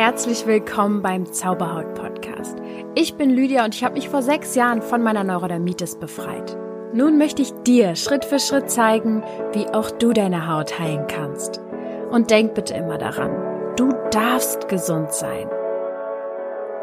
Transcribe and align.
Herzlich 0.00 0.46
willkommen 0.46 1.02
beim 1.02 1.30
Zauberhaut 1.30 1.92
Podcast. 1.92 2.56
Ich 2.94 3.16
bin 3.16 3.28
Lydia 3.28 3.66
und 3.66 3.74
ich 3.74 3.84
habe 3.84 3.96
mich 3.96 4.08
vor 4.08 4.22
sechs 4.22 4.54
Jahren 4.54 4.80
von 4.80 5.02
meiner 5.02 5.24
Neurodermitis 5.24 5.96
befreit. 5.96 6.56
Nun 6.94 7.18
möchte 7.18 7.42
ich 7.42 7.52
dir 7.66 7.94
Schritt 7.96 8.24
für 8.24 8.38
Schritt 8.38 8.70
zeigen, 8.70 9.22
wie 9.52 9.66
auch 9.66 9.90
du 9.90 10.14
deine 10.14 10.48
Haut 10.48 10.78
heilen 10.78 11.06
kannst. 11.06 11.60
Und 12.10 12.30
denk 12.30 12.54
bitte 12.54 12.72
immer 12.72 12.96
daran, 12.96 13.76
du 13.76 13.92
darfst 14.10 14.68
gesund 14.68 15.12
sein. 15.12 15.46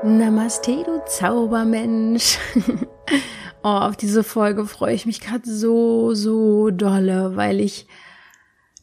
Namaste, 0.04 0.84
du 0.84 1.04
Zaubermensch. 1.08 2.38
oh, 3.64 3.68
auf 3.68 3.98
diese 3.98 4.24
Folge 4.24 4.68
freue 4.68 4.94
ich 4.94 5.08
mich 5.08 5.22
gerade 5.22 5.50
so, 5.50 6.14
so 6.14 6.70
dolle, 6.70 7.36
weil 7.36 7.62
ich 7.62 7.88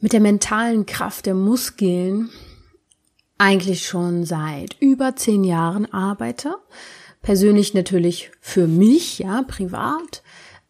mit 0.00 0.12
der 0.12 0.20
mentalen 0.20 0.86
Kraft 0.86 1.26
der 1.26 1.36
Muskeln 1.36 2.30
eigentlich 3.38 3.86
schon 3.86 4.24
seit 4.24 4.76
über 4.80 5.16
zehn 5.16 5.44
Jahren 5.44 5.92
arbeite. 5.92 6.54
Persönlich 7.22 7.74
natürlich 7.74 8.30
für 8.40 8.66
mich, 8.66 9.18
ja, 9.18 9.42
privat, 9.42 10.22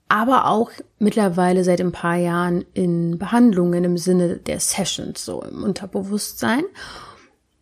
aber 0.08 0.46
auch 0.46 0.70
mittlerweile 0.98 1.64
seit 1.64 1.80
ein 1.80 1.92
paar 1.92 2.16
Jahren 2.16 2.64
in 2.74 3.18
Behandlungen 3.18 3.84
im 3.84 3.98
Sinne 3.98 4.36
der 4.36 4.60
Sessions, 4.60 5.24
so 5.24 5.42
im 5.42 5.62
Unterbewusstsein. 5.62 6.64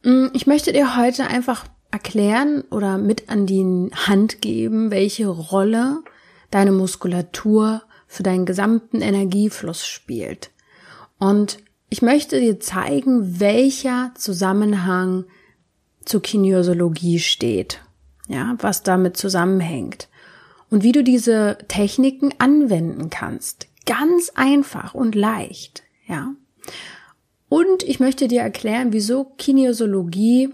Mm, 0.03 0.27
ich 0.33 0.47
möchte 0.47 0.73
dir 0.73 0.97
heute 0.97 1.27
einfach 1.27 1.65
erklären 1.91 2.63
oder 2.71 2.99
mit 2.99 3.29
an 3.29 3.47
die 3.47 3.91
Hand 3.95 4.41
geben, 4.41 4.91
welche 4.91 5.29
Rolle 5.29 6.03
deine 6.51 6.73
Muskulatur 6.73 7.83
für 8.07 8.23
deinen 8.23 8.45
gesamten 8.45 9.01
Energiefluss 9.01 9.87
spielt. 9.87 10.51
Und 11.19 11.59
ich 11.93 12.01
möchte 12.01 12.41
dir 12.41 12.59
zeigen, 12.59 13.39
welcher 13.39 14.13
Zusammenhang 14.17 15.27
zur 16.07 16.23
Kinesiologie 16.23 17.19
steht. 17.19 17.83
Ja, 18.29 18.57
was 18.61 18.83
damit 18.83 19.19
zusammenhängt. 19.19 20.09
Und 20.71 20.83
wie 20.85 20.93
du 20.93 21.05
diese 21.05 21.59
Techniken 21.69 22.33
anwenden 22.39 23.11
kannst. 23.11 23.67
Ganz 23.85 24.33
einfach 24.35 24.95
und 24.95 25.15
leicht. 25.15 25.83
Ja. 26.07 26.35
Und 27.51 27.83
ich 27.83 28.01
möchte 28.01 28.27
dir 28.27 28.41
erklären, 28.41 28.95
wieso 28.95 29.25
Kinesiologie 29.25 30.49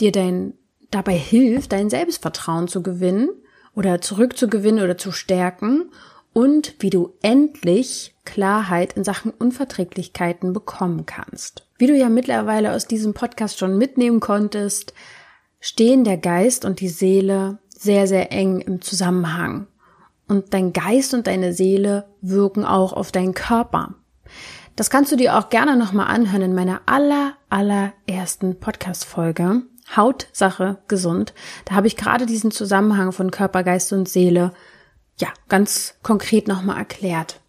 dir 0.00 0.10
dein, 0.10 0.54
dabei 0.90 1.16
hilft, 1.16 1.70
dein 1.70 1.88
Selbstvertrauen 1.88 2.66
zu 2.66 2.82
gewinnen 2.82 3.28
oder 3.76 4.00
zurückzugewinnen 4.00 4.82
oder 4.82 4.98
zu 4.98 5.12
stärken 5.12 5.84
und 6.32 6.74
wie 6.78 6.90
du 6.90 7.14
endlich 7.22 8.14
Klarheit 8.24 8.92
in 8.94 9.04
Sachen 9.04 9.32
Unverträglichkeiten 9.32 10.52
bekommen 10.52 11.06
kannst. 11.06 11.66
Wie 11.78 11.86
du 11.86 11.96
ja 11.96 12.08
mittlerweile 12.08 12.72
aus 12.72 12.86
diesem 12.86 13.14
Podcast 13.14 13.58
schon 13.58 13.76
mitnehmen 13.78 14.20
konntest, 14.20 14.94
stehen 15.60 16.04
der 16.04 16.16
Geist 16.16 16.64
und 16.64 16.80
die 16.80 16.88
Seele 16.88 17.58
sehr, 17.68 18.06
sehr 18.06 18.32
eng 18.32 18.60
im 18.60 18.80
Zusammenhang. 18.82 19.66
Und 20.28 20.54
dein 20.54 20.72
Geist 20.72 21.12
und 21.14 21.26
deine 21.26 21.52
Seele 21.52 22.06
wirken 22.20 22.64
auch 22.64 22.92
auf 22.92 23.10
deinen 23.10 23.34
Körper. 23.34 23.94
Das 24.76 24.90
kannst 24.90 25.10
du 25.10 25.16
dir 25.16 25.36
auch 25.36 25.48
gerne 25.48 25.76
nochmal 25.76 26.06
anhören 26.06 26.42
in 26.42 26.54
meiner 26.54 26.82
aller, 26.86 27.34
allerersten 27.48 28.60
Podcast-Folge. 28.60 29.62
Hautsache 29.96 30.78
gesund. 30.88 31.34
Da 31.64 31.74
habe 31.74 31.88
ich 31.88 31.96
gerade 31.96 32.26
diesen 32.26 32.50
Zusammenhang 32.50 33.12
von 33.12 33.30
Körper, 33.30 33.64
Geist 33.64 33.92
und 33.92 34.08
Seele 34.08 34.52
ja, 35.20 35.28
ganz 35.48 35.94
konkret 36.02 36.48
nochmal 36.48 36.78
erklärt. 36.78 37.40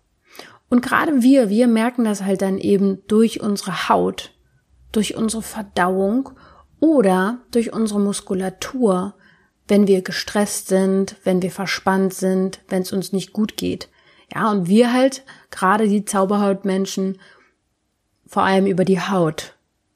Und 0.70 0.82
gerade 0.82 1.22
wir, 1.22 1.50
wir 1.50 1.68
merken 1.68 2.06
das 2.06 2.24
halt 2.24 2.42
dann 2.42 2.58
eben 2.58 3.00
durch 3.08 3.42
unsere 3.42 3.90
Haut, 3.90 4.32
durch 4.92 5.16
unsere 5.16 5.42
Verdauung 5.42 6.30
oder 6.80 7.40
durch 7.52 7.74
unsere 7.74 8.00
Muskulatur, 8.00 9.16
wenn 9.68 9.88
wir 9.88 10.02
gestresst 10.02 10.68
sind, 10.68 11.16
wenn 11.24 11.42
wir 11.42 11.52
verspannt 11.52 12.14
sind, 12.14 12.62
wenn 12.70 12.84
es 12.84 12.94
uns 12.94 13.12
nicht 13.12 13.34
gut 13.34 13.58
geht. 13.58 13.90
Ja, 14.34 14.50
und 14.50 14.68
wir 14.68 14.94
halt, 14.94 15.24
gerade 15.50 15.88
die 15.88 16.06
Zauberhautmenschen, 16.06 17.20
vor 18.26 18.44
allem 18.44 18.66
über 18.66 18.86
die 18.86 19.02
Haut. 19.02 19.56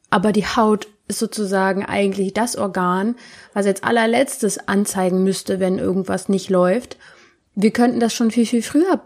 Aber 0.10 0.34
die 0.34 0.46
Haut 0.46 0.88
ist 1.08 1.20
sozusagen 1.20 1.86
eigentlich 1.86 2.34
das 2.34 2.58
Organ, 2.58 3.16
was 3.54 3.66
als 3.66 3.84
allerletztes 3.84 4.68
anzeigen 4.68 5.24
müsste, 5.24 5.62
wenn 5.62 5.80
irgendwas 5.80 6.28
nicht 6.28 6.50
läuft 6.50 6.98
wir 7.56 7.72
könnten 7.72 8.00
das 8.00 8.14
schon 8.14 8.32
viel, 8.32 8.46
viel 8.46 8.62
früher 8.62 9.02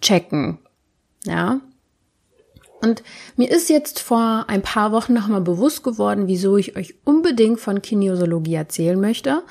checken. 0.00 0.58
Ja. 1.24 1.60
Und 2.80 3.02
mir 3.36 3.48
ist 3.50 3.70
jetzt 3.70 4.00
vor 4.00 4.46
ein 4.48 4.62
paar 4.62 4.90
Wochen 4.90 5.12
nochmal 5.12 5.40
bewusst 5.40 5.84
geworden, 5.84 6.26
wieso 6.26 6.56
ich 6.56 6.76
euch 6.76 6.96
unbedingt 7.04 7.60
von 7.60 7.80
Kinesiologie 7.80 8.54
erzählen 8.54 9.00
möchte. 9.00 9.42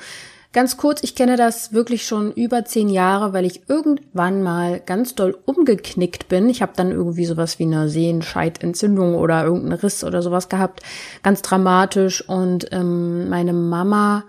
Ganz 0.52 0.76
kurz, 0.76 1.02
ich 1.02 1.14
kenne 1.14 1.36
das 1.36 1.72
wirklich 1.72 2.06
schon 2.06 2.30
über 2.30 2.66
zehn 2.66 2.90
Jahre, 2.90 3.32
weil 3.32 3.46
ich 3.46 3.70
irgendwann 3.70 4.42
mal 4.42 4.80
ganz 4.80 5.14
doll 5.14 5.38
umgeknickt 5.46 6.28
bin. 6.28 6.50
Ich 6.50 6.60
habe 6.60 6.72
dann 6.76 6.90
irgendwie 6.90 7.24
sowas 7.24 7.58
wie 7.58 7.62
eine 7.62 7.88
Sehenscheidentzündung 7.88 9.14
oder 9.14 9.44
irgendeinen 9.44 9.80
Riss 9.80 10.04
oder 10.04 10.20
sowas 10.20 10.50
gehabt. 10.50 10.82
Ganz 11.22 11.40
dramatisch. 11.40 12.28
Und 12.28 12.68
ähm, 12.70 13.30
meine 13.30 13.54
Mama 13.54 14.24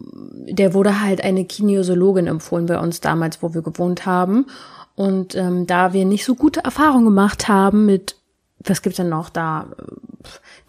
der 0.00 0.74
wurde 0.74 1.00
halt 1.00 1.22
eine 1.22 1.44
Kinesiologin 1.44 2.26
empfohlen 2.26 2.66
bei 2.66 2.78
uns 2.78 3.00
damals, 3.00 3.42
wo 3.42 3.54
wir 3.54 3.62
gewohnt 3.62 4.06
haben. 4.06 4.46
Und 4.94 5.34
ähm, 5.34 5.66
da 5.66 5.92
wir 5.92 6.04
nicht 6.04 6.24
so 6.24 6.34
gute 6.34 6.64
Erfahrungen 6.64 7.04
gemacht 7.04 7.48
haben 7.48 7.86
mit, 7.86 8.16
was 8.58 8.82
gibt's 8.82 8.96
denn 8.96 9.08
noch 9.08 9.30
da, 9.30 9.68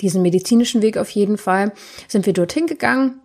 diesen 0.02 0.22
medizinischen 0.22 0.82
Weg 0.82 0.98
auf 0.98 1.10
jeden 1.10 1.38
Fall, 1.38 1.72
sind 2.08 2.26
wir 2.26 2.34
dorthin 2.34 2.68
gegangen. 2.68 3.20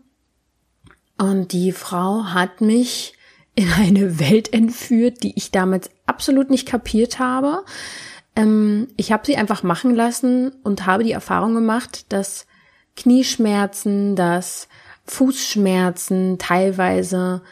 Und 1.19 1.53
die 1.53 1.73
Frau 1.73 2.25
hat 2.25 2.61
mich 2.61 3.15
in 3.55 3.71
eine 3.73 4.19
Welt 4.21 4.53
entführt, 4.53 5.23
die 5.23 5.37
ich 5.37 5.51
damals 5.51 5.91
absolut 6.07 6.51
nicht 6.51 6.67
kapiert 6.67 7.19
habe. 7.19 7.65
Ähm, 8.37 8.89
ich 8.97 9.13
habe 9.13 9.27
sie 9.27 9.37
einfach 9.37 9.63
machen 9.63 9.95
lassen 9.95 10.53
und 10.63 10.87
habe 10.87 11.05
die 11.05 11.13
Erfahrung 11.13 11.55
gemacht, 11.55 12.13
dass 12.13 12.47
Knieschmerzen, 12.97 14.17
dass 14.17 14.69
Fußschmerzen 15.07 16.39
teilweise 16.39 17.43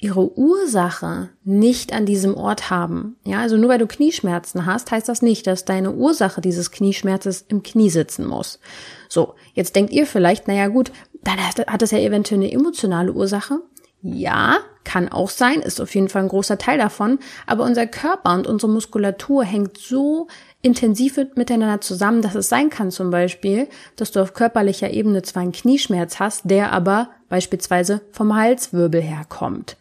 ihre 0.00 0.38
Ursache 0.38 1.30
nicht 1.42 1.92
an 1.92 2.06
diesem 2.06 2.36
Ort 2.36 2.70
haben. 2.70 3.16
Ja, 3.24 3.40
also 3.40 3.56
nur 3.56 3.68
weil 3.68 3.78
du 3.78 3.88
Knieschmerzen 3.88 4.64
hast, 4.64 4.90
heißt 4.90 5.08
das 5.08 5.22
nicht, 5.22 5.46
dass 5.46 5.64
deine 5.64 5.92
Ursache 5.92 6.40
dieses 6.40 6.70
Knieschmerzes 6.70 7.44
im 7.48 7.64
Knie 7.64 7.90
sitzen 7.90 8.24
muss. 8.24 8.60
So, 9.08 9.34
jetzt 9.54 9.74
denkt 9.74 9.92
ihr 9.92 10.06
vielleicht, 10.06 10.46
naja 10.46 10.68
gut, 10.68 10.92
dann 11.24 11.38
hat 11.38 11.82
das 11.82 11.90
ja 11.90 11.98
eventuell 11.98 12.40
eine 12.40 12.52
emotionale 12.52 13.12
Ursache. 13.12 13.60
Ja, 14.00 14.58
kann 14.84 15.08
auch 15.08 15.28
sein, 15.28 15.60
ist 15.60 15.80
auf 15.80 15.92
jeden 15.94 16.08
Fall 16.08 16.22
ein 16.22 16.28
großer 16.28 16.56
Teil 16.56 16.78
davon, 16.78 17.18
aber 17.46 17.64
unser 17.64 17.88
Körper 17.88 18.34
und 18.34 18.46
unsere 18.46 18.70
Muskulatur 18.70 19.42
hängt 19.42 19.76
so 19.76 20.28
intensiv 20.60 21.16
miteinander 21.36 21.80
zusammen, 21.80 22.22
dass 22.22 22.34
es 22.34 22.48
sein 22.48 22.70
kann 22.70 22.90
zum 22.90 23.10
Beispiel, 23.10 23.68
dass 23.96 24.10
du 24.10 24.20
auf 24.20 24.34
körperlicher 24.34 24.90
Ebene 24.90 25.22
zwar 25.22 25.42
einen 25.42 25.52
Knieschmerz 25.52 26.18
hast, 26.18 26.42
der 26.50 26.72
aber 26.72 27.10
beispielsweise 27.28 28.00
vom 28.10 28.34
Halswirbel 28.34 29.00
herkommt. 29.00 29.76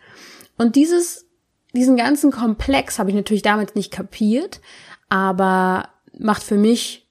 Und 0.57 0.75
dieses, 0.75 1.25
diesen 1.73 1.97
ganzen 1.97 2.31
Komplex 2.31 2.99
habe 2.99 3.09
ich 3.09 3.15
natürlich 3.15 3.41
damals 3.41 3.73
nicht 3.75 3.91
kapiert, 3.91 4.61
aber 5.09 5.89
macht 6.17 6.43
für 6.43 6.57
mich 6.57 7.07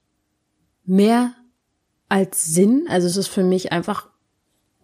mehr 0.85 1.33
als 2.09 2.45
Sinn. 2.45 2.85
Also 2.89 3.07
es 3.07 3.17
ist 3.17 3.27
für 3.27 3.43
mich 3.43 3.71
einfach 3.71 4.07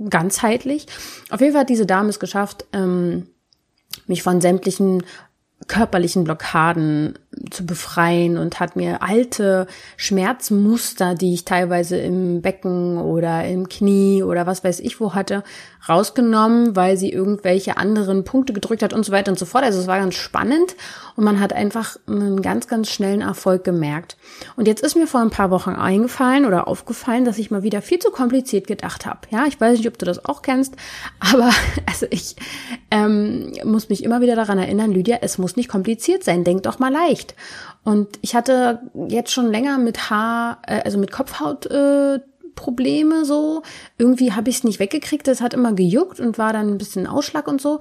ganzheitlich. 0.09 0.87
Auf 1.29 1.39
jeden 1.39 1.53
Fall 1.53 1.61
hat 1.61 1.69
diese 1.69 1.85
Dame 1.85 2.09
es 2.09 2.19
geschafft, 2.19 2.65
ähm, 2.73 3.29
mich 4.07 4.23
von 4.23 4.41
sämtlichen 4.41 5.03
körperlichen 5.67 6.25
Blockaden 6.25 7.17
zu 7.49 7.65
befreien 7.65 8.37
und 8.37 8.59
hat 8.59 8.75
mir 8.75 9.01
alte 9.01 9.67
Schmerzmuster, 9.97 11.15
die 11.15 11.33
ich 11.33 11.45
teilweise 11.45 11.97
im 11.97 12.41
Becken 12.41 12.97
oder 12.97 13.45
im 13.45 13.69
Knie 13.69 14.23
oder 14.23 14.45
was 14.45 14.63
weiß 14.63 14.79
ich 14.79 14.99
wo 14.99 15.13
hatte, 15.13 15.43
rausgenommen, 15.87 16.75
weil 16.75 16.97
sie 16.97 17.11
irgendwelche 17.11 17.77
anderen 17.77 18.23
Punkte 18.23 18.53
gedrückt 18.53 18.83
hat 18.83 18.93
und 18.93 19.05
so 19.05 19.11
weiter 19.11 19.31
und 19.31 19.39
so 19.39 19.45
fort. 19.45 19.63
Also 19.63 19.79
es 19.79 19.87
war 19.87 19.99
ganz 19.99 20.15
spannend 20.15 20.75
und 21.15 21.23
man 21.23 21.39
hat 21.39 21.53
einfach 21.53 21.97
einen 22.07 22.41
ganz, 22.41 22.67
ganz 22.67 22.89
schnellen 22.89 23.21
Erfolg 23.21 23.63
gemerkt. 23.63 24.17
Und 24.55 24.67
jetzt 24.67 24.83
ist 24.83 24.95
mir 24.95 25.07
vor 25.07 25.21
ein 25.21 25.29
paar 25.29 25.51
Wochen 25.51 25.71
eingefallen 25.71 26.45
oder 26.45 26.67
aufgefallen, 26.67 27.25
dass 27.25 27.37
ich 27.37 27.51
mal 27.51 27.63
wieder 27.63 27.81
viel 27.81 27.99
zu 27.99 28.11
kompliziert 28.11 28.67
gedacht 28.67 29.05
habe. 29.05 29.19
Ja, 29.29 29.45
ich 29.45 29.59
weiß 29.59 29.77
nicht, 29.77 29.87
ob 29.87 29.97
du 29.97 30.05
das 30.05 30.23
auch 30.25 30.41
kennst, 30.41 30.75
aber 31.19 31.51
also 31.85 32.05
ich 32.09 32.35
ähm, 32.91 33.53
muss 33.63 33.89
mich 33.89 34.03
immer 34.03 34.21
wieder 34.21 34.35
daran 34.35 34.57
erinnern, 34.57 34.91
Lydia, 34.91 35.19
es 35.21 35.37
muss 35.37 35.55
nicht 35.55 35.69
kompliziert 35.69 36.23
sein, 36.23 36.43
denk 36.43 36.63
doch 36.63 36.79
mal 36.79 36.91
leicht. 36.91 37.22
Und 37.83 38.17
ich 38.21 38.35
hatte 38.35 38.81
jetzt 39.07 39.31
schon 39.31 39.51
länger 39.51 39.77
mit 39.77 40.09
Haar, 40.09 40.61
äh, 40.67 40.81
also 40.83 40.97
mit 40.97 41.11
Kopfhaut 41.11 41.65
äh, 41.67 42.19
Probleme 42.55 43.25
so. 43.25 43.63
Irgendwie 43.97 44.31
habe 44.33 44.49
ich 44.49 44.57
es 44.57 44.63
nicht 44.63 44.79
weggekriegt, 44.79 45.27
es 45.27 45.41
hat 45.41 45.53
immer 45.53 45.73
gejuckt 45.73 46.19
und 46.19 46.37
war 46.37 46.53
dann 46.53 46.69
ein 46.69 46.77
bisschen 46.77 47.07
Ausschlag 47.07 47.47
und 47.47 47.61
so. 47.61 47.79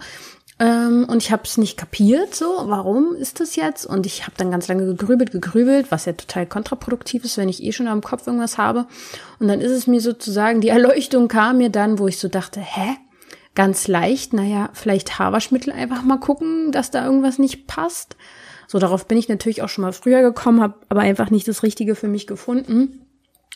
Ähm, 0.59 1.07
und 1.09 1.23
ich 1.23 1.33
habe 1.33 1.43
es 1.45 1.57
nicht 1.57 1.77
kapiert, 1.77 2.35
so, 2.35 2.47
warum 2.67 3.15
ist 3.17 3.41
das 3.41 3.57
jetzt? 3.57 3.87
Und 3.87 4.07
ich 4.07 4.23
habe 4.23 4.35
dann 4.37 4.51
ganz 4.51 4.69
lange 4.69 4.87
gegrübelt, 4.87 5.33
gegrübelt, 5.33 5.91
was 5.91 6.05
ja 6.05 6.13
total 6.13 6.47
kontraproduktiv 6.47 7.25
ist, 7.25 7.39
wenn 7.39 7.49
ich 7.49 7.63
eh 7.63 7.73
schon 7.73 7.89
am 7.89 8.03
Kopf 8.03 8.27
irgendwas 8.27 8.59
habe. 8.59 8.87
Und 9.39 9.49
dann 9.49 9.61
ist 9.61 9.73
es 9.73 9.87
mir 9.87 10.01
sozusagen, 10.01 10.61
die 10.61 10.69
Erleuchtung 10.69 11.29
kam 11.29 11.59
mir 11.59 11.71
dann, 11.71 11.99
wo 11.99 12.07
ich 12.07 12.19
so 12.19 12.29
dachte, 12.29 12.61
hä? 12.61 12.97
Ganz 13.55 13.87
leicht, 13.87 14.33
naja, 14.33 14.71
vielleicht 14.73 15.19
Haarwaschmittel 15.19 15.73
einfach 15.73 16.03
mal 16.03 16.19
gucken, 16.19 16.73
dass 16.73 16.91
da 16.91 17.05
irgendwas 17.05 17.39
nicht 17.39 17.67
passt. 17.67 18.17
So, 18.73 18.79
darauf 18.79 19.07
bin 19.07 19.19
ich 19.19 19.29
natürlich 19.29 19.61
auch 19.61 19.69
schon 19.69 19.83
mal 19.83 19.93
früher 19.93 20.23
gekommen, 20.23 20.63
habe 20.63 20.77
aber 20.89 21.03
einfach 21.03 21.29
nicht 21.29 21.47
das 21.47 21.63
Richtige 21.63 21.95
für 21.95 22.09
mich 22.09 22.27
gefunden. 22.27 23.05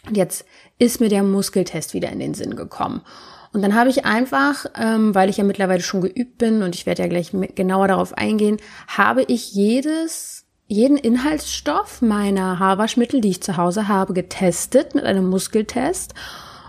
Und 0.06 0.14
jetzt 0.14 0.44
ist 0.78 1.00
mir 1.00 1.08
der 1.08 1.22
Muskeltest 1.22 1.94
wieder 1.94 2.10
in 2.10 2.18
den 2.18 2.34
Sinn 2.34 2.54
gekommen. 2.54 3.00
Und 3.54 3.62
dann 3.62 3.74
habe 3.74 3.88
ich 3.88 4.04
einfach, 4.04 4.66
ähm, 4.78 5.14
weil 5.14 5.30
ich 5.30 5.38
ja 5.38 5.44
mittlerweile 5.44 5.80
schon 5.80 6.02
geübt 6.02 6.36
bin 6.36 6.62
und 6.62 6.74
ich 6.74 6.84
werde 6.84 7.00
ja 7.00 7.08
gleich 7.08 7.32
genauer 7.54 7.88
darauf 7.88 8.12
eingehen, 8.12 8.58
habe 8.88 9.22
ich 9.22 9.54
jedes, 9.54 10.44
jeden 10.66 10.98
Inhaltsstoff 10.98 12.02
meiner 12.02 12.58
Haarwaschmittel, 12.58 13.22
die 13.22 13.30
ich 13.30 13.42
zu 13.42 13.56
Hause 13.56 13.88
habe, 13.88 14.12
getestet 14.12 14.94
mit 14.94 15.04
einem 15.04 15.30
Muskeltest 15.30 16.12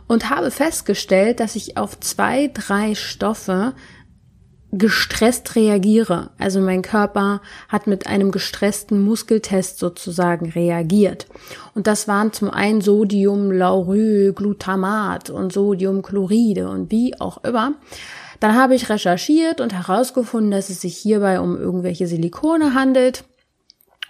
und 0.08 0.30
habe 0.30 0.52
festgestellt, 0.52 1.42
dass 1.42 1.58
ich 1.58 1.76
auf 1.76 2.00
zwei, 2.00 2.50
drei 2.54 2.96
Stoffe 2.96 3.74
gestresst 4.72 5.56
reagiere. 5.56 6.30
Also 6.38 6.60
mein 6.60 6.82
Körper 6.82 7.42
hat 7.70 7.88
mit 7.88 8.08
einem 8.08 8.32
gestressten 8.32 9.02
Muskeltest 9.02 9.80
sozusagen 9.80 10.50
reagiert. 10.50 11.28
Und 11.74 11.88
das 11.88 12.08
waren 12.08 12.34
zum 12.34 12.50
einen 12.50 12.82
Sodium 12.82 13.52
Laurylglutamat 13.52 15.30
und 15.30 15.54
Sodiumchloride 15.54 16.70
und 16.70 16.92
wie 16.92 17.20
auch 17.20 17.44
immer. 17.44 17.76
Dann 18.40 18.56
habe 18.56 18.76
ich 18.76 18.90
recherchiert 18.90 19.62
und 19.62 19.74
herausgefunden, 19.74 20.52
dass 20.52 20.70
es 20.70 20.82
sich 20.82 20.98
hierbei 20.98 21.40
um 21.40 21.58
irgendwelche 21.58 22.08
Silikone 22.08 22.74
handelt. 22.74 23.24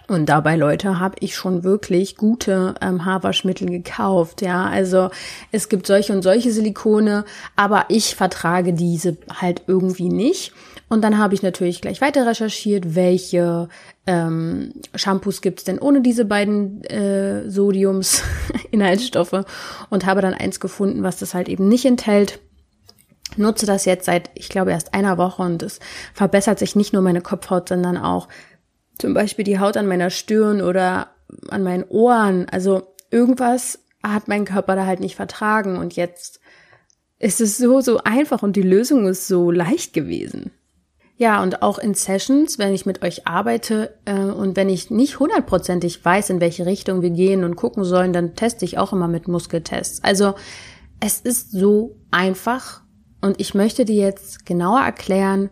Und 0.08 0.30
dabei, 0.30 0.56
Leute, 0.56 0.98
habe 0.98 1.16
ich 1.20 1.36
schon 1.36 1.64
wirklich 1.64 2.16
gute 2.16 2.74
ähm, 2.80 3.04
Haarwaschmittel 3.04 3.68
gekauft. 3.68 4.40
Ja, 4.40 4.64
also 4.64 5.10
es 5.52 5.68
gibt 5.68 5.86
solche 5.86 6.14
und 6.14 6.22
solche 6.22 6.50
Silikone, 6.50 7.26
aber 7.56 7.84
ich 7.88 8.16
vertrage 8.16 8.72
diese 8.72 9.18
halt 9.30 9.64
irgendwie 9.66 10.08
nicht. 10.08 10.54
Und 10.88 11.02
dann 11.02 11.18
habe 11.18 11.34
ich 11.34 11.42
natürlich 11.42 11.82
gleich 11.82 12.00
weiter 12.00 12.26
recherchiert, 12.26 12.94
welche 12.94 13.68
ähm, 14.06 14.72
Shampoos 14.94 15.42
gibt's 15.42 15.64
denn 15.64 15.78
ohne 15.78 16.00
diese 16.00 16.24
beiden 16.24 16.82
äh, 16.84 17.50
Sodiums-Inhaltsstoffe 17.50 19.44
und 19.90 20.06
habe 20.06 20.22
dann 20.22 20.32
eins 20.32 20.58
gefunden, 20.58 21.02
was 21.02 21.18
das 21.18 21.34
halt 21.34 21.50
eben 21.50 21.68
nicht 21.68 21.84
enthält 21.84 22.40
nutze 23.36 23.66
das 23.66 23.84
jetzt 23.84 24.06
seit, 24.06 24.30
ich 24.34 24.48
glaube, 24.48 24.70
erst 24.70 24.94
einer 24.94 25.18
Woche 25.18 25.42
und 25.42 25.62
es 25.62 25.80
verbessert 26.14 26.58
sich 26.58 26.74
nicht 26.74 26.94
nur 26.94 27.02
meine 27.02 27.20
Kopfhaut, 27.20 27.68
sondern 27.68 27.98
auch 27.98 28.26
zum 28.98 29.14
Beispiel 29.14 29.44
die 29.44 29.58
Haut 29.58 29.76
an 29.76 29.86
meiner 29.86 30.10
Stirn 30.10 30.60
oder 30.60 31.08
an 31.48 31.62
meinen 31.62 31.84
Ohren. 31.84 32.48
Also 32.50 32.94
irgendwas 33.10 33.78
hat 34.02 34.28
mein 34.28 34.44
Körper 34.44 34.76
da 34.76 34.86
halt 34.86 35.00
nicht 35.00 35.16
vertragen 35.16 35.76
und 35.76 35.94
jetzt 35.96 36.40
ist 37.18 37.40
es 37.40 37.58
so, 37.58 37.80
so 37.80 37.98
einfach 38.04 38.42
und 38.42 38.54
die 38.56 38.62
Lösung 38.62 39.06
ist 39.08 39.26
so 39.26 39.50
leicht 39.50 39.92
gewesen. 39.92 40.52
Ja, 41.16 41.42
und 41.42 41.62
auch 41.62 41.80
in 41.80 41.94
Sessions, 41.94 42.60
wenn 42.60 42.72
ich 42.72 42.86
mit 42.86 43.02
euch 43.02 43.26
arbeite 43.26 43.98
äh, 44.04 44.14
und 44.14 44.56
wenn 44.56 44.68
ich 44.68 44.90
nicht 44.90 45.18
hundertprozentig 45.18 46.04
weiß, 46.04 46.30
in 46.30 46.40
welche 46.40 46.64
Richtung 46.64 47.02
wir 47.02 47.10
gehen 47.10 47.42
und 47.42 47.56
gucken 47.56 47.82
sollen, 47.82 48.12
dann 48.12 48.36
teste 48.36 48.64
ich 48.64 48.78
auch 48.78 48.92
immer 48.92 49.08
mit 49.08 49.26
Muskeltests. 49.26 50.02
Also 50.04 50.34
es 51.00 51.20
ist 51.20 51.50
so 51.50 51.96
einfach 52.12 52.82
und 53.20 53.40
ich 53.40 53.52
möchte 53.52 53.84
dir 53.84 53.96
jetzt 53.96 54.46
genauer 54.46 54.80
erklären, 54.80 55.50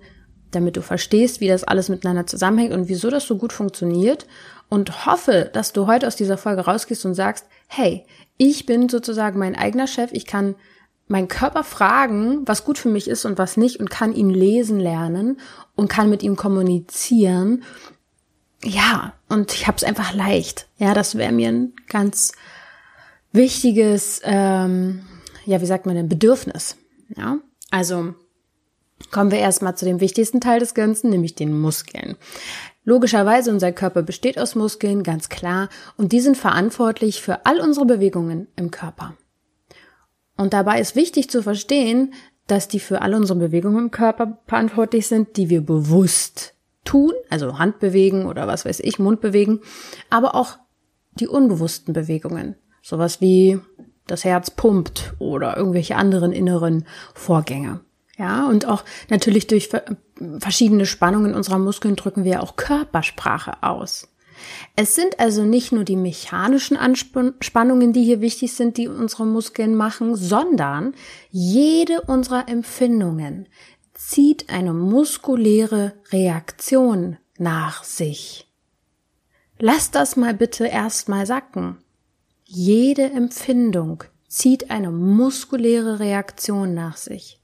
damit 0.56 0.76
du 0.76 0.82
verstehst, 0.82 1.40
wie 1.40 1.48
das 1.48 1.64
alles 1.64 1.88
miteinander 1.88 2.26
zusammenhängt 2.26 2.72
und 2.72 2.88
wieso 2.88 3.10
das 3.10 3.26
so 3.26 3.36
gut 3.36 3.52
funktioniert 3.52 4.26
und 4.68 5.06
hoffe, 5.06 5.50
dass 5.52 5.72
du 5.72 5.86
heute 5.86 6.06
aus 6.06 6.16
dieser 6.16 6.38
Folge 6.38 6.62
rausgehst 6.62 7.04
und 7.06 7.14
sagst, 7.14 7.46
hey, 7.68 8.04
ich 8.36 8.66
bin 8.66 8.88
sozusagen 8.88 9.38
mein 9.38 9.56
eigener 9.56 9.86
Chef, 9.86 10.10
ich 10.12 10.26
kann 10.26 10.56
meinen 11.08 11.28
Körper 11.28 11.62
fragen, 11.62 12.42
was 12.46 12.64
gut 12.64 12.78
für 12.78 12.88
mich 12.88 13.08
ist 13.08 13.24
und 13.24 13.38
was 13.38 13.56
nicht 13.56 13.78
und 13.78 13.90
kann 13.90 14.12
ihn 14.12 14.30
lesen 14.30 14.80
lernen 14.80 15.38
und 15.76 15.88
kann 15.88 16.10
mit 16.10 16.22
ihm 16.22 16.36
kommunizieren. 16.36 17.62
Ja, 18.64 19.12
und 19.28 19.52
ich 19.54 19.66
habe 19.68 19.76
es 19.76 19.84
einfach 19.84 20.14
leicht. 20.14 20.66
Ja, 20.78 20.94
das 20.94 21.16
wäre 21.16 21.32
mir 21.32 21.48
ein 21.48 21.74
ganz 21.88 22.32
wichtiges, 23.32 24.20
ähm, 24.24 25.06
ja, 25.44 25.60
wie 25.60 25.66
sagt 25.66 25.86
man 25.86 25.94
denn, 25.94 26.08
Bedürfnis. 26.08 26.76
Ja, 27.16 27.38
also 27.70 28.14
Kommen 29.10 29.30
wir 29.30 29.38
erstmal 29.38 29.76
zu 29.76 29.84
dem 29.84 30.00
wichtigsten 30.00 30.40
Teil 30.40 30.60
des 30.60 30.74
Ganzen, 30.74 31.10
nämlich 31.10 31.34
den 31.34 31.58
Muskeln. 31.58 32.16
Logischerweise, 32.84 33.50
unser 33.50 33.72
Körper 33.72 34.02
besteht 34.02 34.38
aus 34.38 34.54
Muskeln, 34.54 35.02
ganz 35.02 35.28
klar, 35.28 35.68
und 35.96 36.12
die 36.12 36.20
sind 36.20 36.36
verantwortlich 36.36 37.20
für 37.20 37.44
all 37.44 37.60
unsere 37.60 37.84
Bewegungen 37.84 38.46
im 38.56 38.70
Körper. 38.70 39.14
Und 40.36 40.52
dabei 40.52 40.80
ist 40.80 40.96
wichtig 40.96 41.28
zu 41.28 41.42
verstehen, 41.42 42.14
dass 42.46 42.68
die 42.68 42.80
für 42.80 43.02
all 43.02 43.14
unsere 43.14 43.38
Bewegungen 43.38 43.86
im 43.86 43.90
Körper 43.90 44.38
verantwortlich 44.46 45.08
sind, 45.08 45.36
die 45.36 45.50
wir 45.50 45.62
bewusst 45.62 46.54
tun, 46.84 47.12
also 47.28 47.58
Hand 47.58 47.80
bewegen 47.80 48.26
oder 48.26 48.46
was 48.46 48.64
weiß 48.64 48.80
ich, 48.80 48.98
Mund 48.98 49.20
bewegen, 49.20 49.60
aber 50.08 50.34
auch 50.34 50.56
die 51.18 51.26
unbewussten 51.26 51.92
Bewegungen, 51.92 52.54
sowas 52.82 53.20
wie 53.20 53.58
das 54.06 54.24
Herz 54.24 54.50
pumpt 54.50 55.14
oder 55.18 55.56
irgendwelche 55.56 55.96
anderen 55.96 56.32
inneren 56.32 56.86
Vorgänge. 57.14 57.80
Ja, 58.18 58.48
und 58.48 58.66
auch 58.66 58.84
natürlich 59.10 59.46
durch 59.46 59.68
verschiedene 60.38 60.86
Spannungen 60.86 61.34
unserer 61.34 61.58
Muskeln 61.58 61.96
drücken 61.96 62.24
wir 62.24 62.42
auch 62.42 62.56
Körpersprache 62.56 63.62
aus. 63.62 64.08
Es 64.74 64.94
sind 64.94 65.18
also 65.18 65.44
nicht 65.44 65.72
nur 65.72 65.84
die 65.84 65.96
mechanischen 65.96 66.76
Anspannungen, 66.76 67.92
die 67.92 68.04
hier 68.04 68.20
wichtig 68.20 68.54
sind, 68.54 68.76
die 68.76 68.88
unsere 68.88 69.26
Muskeln 69.26 69.74
machen, 69.74 70.14
sondern 70.14 70.94
jede 71.30 72.02
unserer 72.02 72.48
Empfindungen 72.48 73.48
zieht 73.94 74.50
eine 74.50 74.74
muskuläre 74.74 75.94
Reaktion 76.10 77.16
nach 77.38 77.82
sich. 77.82 78.46
Lass 79.58 79.90
das 79.90 80.16
mal 80.16 80.34
bitte 80.34 80.66
erstmal 80.66 81.26
sacken. 81.26 81.78
Jede 82.44 83.04
Empfindung 83.04 84.04
zieht 84.28 84.70
eine 84.70 84.90
muskuläre 84.90 85.98
Reaktion 85.98 86.74
nach 86.74 86.98
sich. 86.98 87.40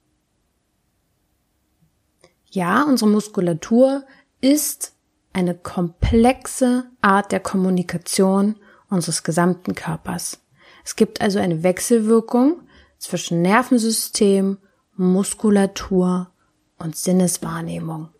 Ja, 2.54 2.82
unsere 2.82 3.10
Muskulatur 3.10 4.04
ist 4.42 4.92
eine 5.32 5.54
komplexe 5.54 6.84
Art 7.00 7.32
der 7.32 7.40
Kommunikation 7.40 8.56
unseres 8.90 9.22
gesamten 9.22 9.74
Körpers. 9.74 10.38
Es 10.84 10.94
gibt 10.94 11.22
also 11.22 11.38
eine 11.38 11.62
Wechselwirkung 11.62 12.60
zwischen 12.98 13.40
Nervensystem, 13.40 14.58
Muskulatur 14.96 16.30
und 16.78 16.94
Sinneswahrnehmung. 16.94 18.10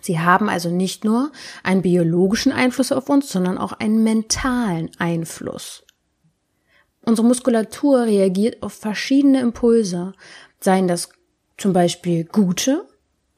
Sie 0.00 0.20
haben 0.20 0.48
also 0.48 0.70
nicht 0.70 1.04
nur 1.04 1.32
einen 1.64 1.82
biologischen 1.82 2.52
Einfluss 2.52 2.92
auf 2.92 3.08
uns, 3.08 3.30
sondern 3.30 3.58
auch 3.58 3.72
einen 3.72 4.04
mentalen 4.04 4.92
Einfluss. 4.98 5.84
Unsere 7.04 7.26
Muskulatur 7.26 8.02
reagiert 8.02 8.62
auf 8.62 8.74
verschiedene 8.74 9.40
Impulse, 9.40 10.12
seien 10.60 10.86
das 10.86 11.08
zum 11.56 11.72
Beispiel 11.72 12.24
gute 12.24 12.86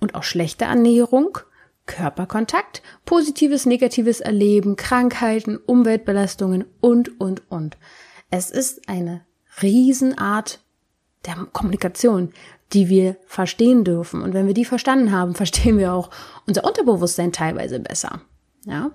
und 0.00 0.14
auch 0.14 0.22
schlechte 0.22 0.64
Ernährung, 0.64 1.38
Körperkontakt, 1.86 2.82
positives, 3.04 3.66
negatives 3.66 4.20
Erleben, 4.20 4.76
Krankheiten, 4.76 5.56
Umweltbelastungen 5.56 6.64
und, 6.80 7.20
und, 7.20 7.50
und. 7.50 7.76
Es 8.30 8.50
ist 8.50 8.88
eine 8.88 9.22
Riesenart 9.62 10.60
der 11.26 11.36
Kommunikation, 11.52 12.32
die 12.72 12.88
wir 12.88 13.16
verstehen 13.26 13.84
dürfen. 13.84 14.22
Und 14.22 14.34
wenn 14.34 14.46
wir 14.46 14.54
die 14.54 14.64
verstanden 14.64 15.12
haben, 15.12 15.34
verstehen 15.36 15.78
wir 15.78 15.92
auch 15.92 16.10
unser 16.46 16.64
Unterbewusstsein 16.64 17.32
teilweise 17.32 17.80
besser. 17.80 18.20
Ja. 18.64 18.90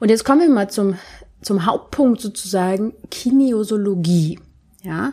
Und 0.00 0.08
jetzt 0.08 0.24
kommen 0.24 0.40
wir 0.40 0.48
mal 0.48 0.70
zum, 0.70 0.96
zum 1.42 1.66
Hauptpunkt 1.66 2.20
sozusagen 2.20 2.94
Kinesiologie. 3.10 4.38
Ja. 4.82 5.12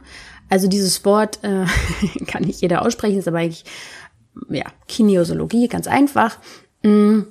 Also 0.50 0.68
dieses 0.68 1.06
Wort 1.06 1.40
äh, 1.44 1.66
kann 2.28 2.44
nicht 2.44 2.62
jeder 2.62 2.82
aussprechen, 2.82 3.20
ist 3.20 3.28
aber 3.28 3.40
eigentlich, 3.40 3.66
ja, 4.50 4.66
Kinesiologie, 4.88 5.68
ganz 5.68 5.88
einfach, 5.88 6.40
mh, 6.84 6.92
mm, 6.92 7.28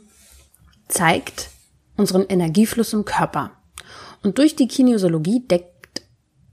zeigt 0.88 1.50
unseren 1.96 2.24
Energiefluss 2.26 2.92
im 2.92 3.04
Körper. 3.04 3.50
Und 4.22 4.38
durch 4.38 4.56
die 4.56 4.68
Kinesiologie 4.68 5.40
deckt, 5.40 6.02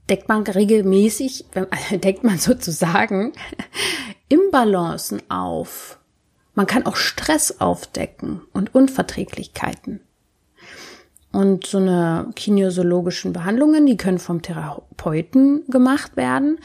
deckt 0.08 0.28
man 0.28 0.42
regelmäßig, 0.42 1.46
deckt 1.90 2.24
man 2.24 2.38
sozusagen 2.38 3.32
Imbalancen 4.28 5.22
auf. 5.30 5.98
Man 6.54 6.66
kann 6.66 6.86
auch 6.86 6.96
Stress 6.96 7.60
aufdecken 7.60 8.40
und 8.52 8.74
Unverträglichkeiten. 8.74 10.00
Und 11.36 11.66
so 11.66 11.76
eine 11.76 12.30
kinesiologischen 12.34 13.34
Behandlungen, 13.34 13.84
die 13.84 13.98
können 13.98 14.18
vom 14.18 14.40
Therapeuten 14.40 15.66
gemacht 15.68 16.16
werden, 16.16 16.58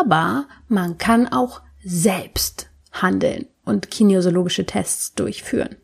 aber 0.00 0.48
man 0.66 0.98
kann 0.98 1.28
auch 1.28 1.62
selbst 1.84 2.70
handeln 2.90 3.46
und 3.64 3.88
kinesiologische 3.92 4.66
Tests 4.66 5.14
durchführen. 5.14 5.76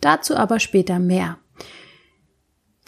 Dazu 0.00 0.36
aber 0.36 0.60
später 0.60 1.00
mehr. 1.00 1.38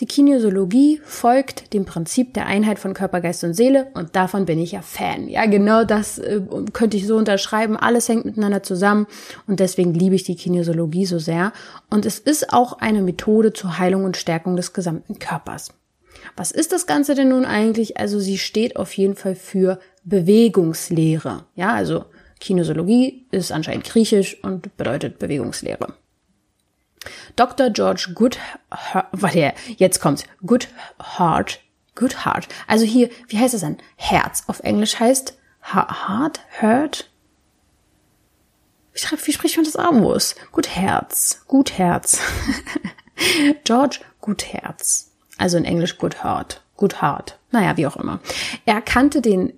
Die 0.01 0.07
Kinesiologie 0.07 1.01
folgt 1.05 1.73
dem 1.73 1.85
Prinzip 1.85 2.35
der 2.35 2.47
Einheit 2.47 2.81
von 2.81 2.95
Körper, 2.95 3.21
Geist 3.21 3.45
und 3.45 3.55
Seele 3.55 3.87
und 3.95 4.17
davon 4.17 4.45
bin 4.45 4.59
ich 4.59 4.73
ja 4.73 4.83
Fan. 4.83 5.29
Ja, 5.29 5.47
genau 5.47 5.85
das 5.85 6.19
äh, 6.19 6.41
könnte 6.73 6.97
ich 6.97 7.07
so 7.07 7.17
unterschreiben. 7.17 7.77
Alles 7.77 8.09
hängt 8.09 8.25
miteinander 8.25 8.65
zusammen 8.65 9.07
und 9.47 9.61
deswegen 9.61 9.95
liebe 9.95 10.17
ich 10.17 10.25
die 10.25 10.35
Kinesiologie 10.35 11.07
so 11.07 11.21
sehr. 11.21 11.53
Und 11.91 12.07
es 12.07 12.19
ist 12.19 12.53
auch 12.53 12.81
eine 12.81 13.03
Methode 13.03 13.53
zur 13.53 13.79
Heilung 13.79 14.05
und 14.05 14.17
Stärkung 14.17 14.57
des 14.57 14.73
gesamten 14.73 15.21
Körpers. 15.21 15.73
Was 16.37 16.51
ist 16.51 16.73
das 16.73 16.87
Ganze 16.87 17.15
denn 17.15 17.29
nun 17.29 17.45
eigentlich? 17.45 17.97
Also 17.97 18.19
sie 18.19 18.39
steht 18.39 18.77
auf 18.77 18.93
jeden 18.95 19.15
Fall 19.15 19.37
für 19.37 19.79
Bewegungslehre. 20.03 21.45
Ja, 21.55 21.73
also 21.73 22.07
Kinesiologie 22.41 23.27
ist 23.31 23.53
anscheinend 23.53 23.85
griechisch 23.85 24.43
und 24.43 24.77
bedeutet 24.77 25.21
Bewegungslehre. 25.21 25.95
Dr. 27.37 27.71
George 27.71 28.13
Goodhart, 28.15 29.07
warte, 29.13 29.55
jetzt 29.77 30.01
kommt's, 30.01 30.25
Goodhart, 30.45 31.61
Goodhart. 31.95 32.49
Also 32.67 32.85
hier, 32.85 33.11
wie 33.29 33.39
heißt 33.39 33.55
es 33.55 33.61
denn? 33.61 33.79
Herz. 33.97 34.45
Auf 34.47 34.61
Englisch 34.61 34.99
heißt 34.99 35.39
Heart, 35.73 36.41
Hurt. 36.61 37.11
Wie 38.93 39.33
spricht 39.33 39.57
man 39.57 39.65
das 39.65 39.77
aus? 39.77 40.35
Gutherz, 40.53 41.43
Gutherz. 41.49 42.21
George 43.65 44.01
Gutherz. 44.21 45.13
Also 45.37 45.57
in 45.57 45.65
Englisch 45.65 45.99
Goodhart, 45.99 46.63
Goodhart. 46.77 47.39
Naja, 47.51 47.77
wie 47.77 47.87
auch 47.87 47.97
immer. 47.97 48.21
Er 48.67 48.81
kannte 48.81 49.21
den, 49.21 49.53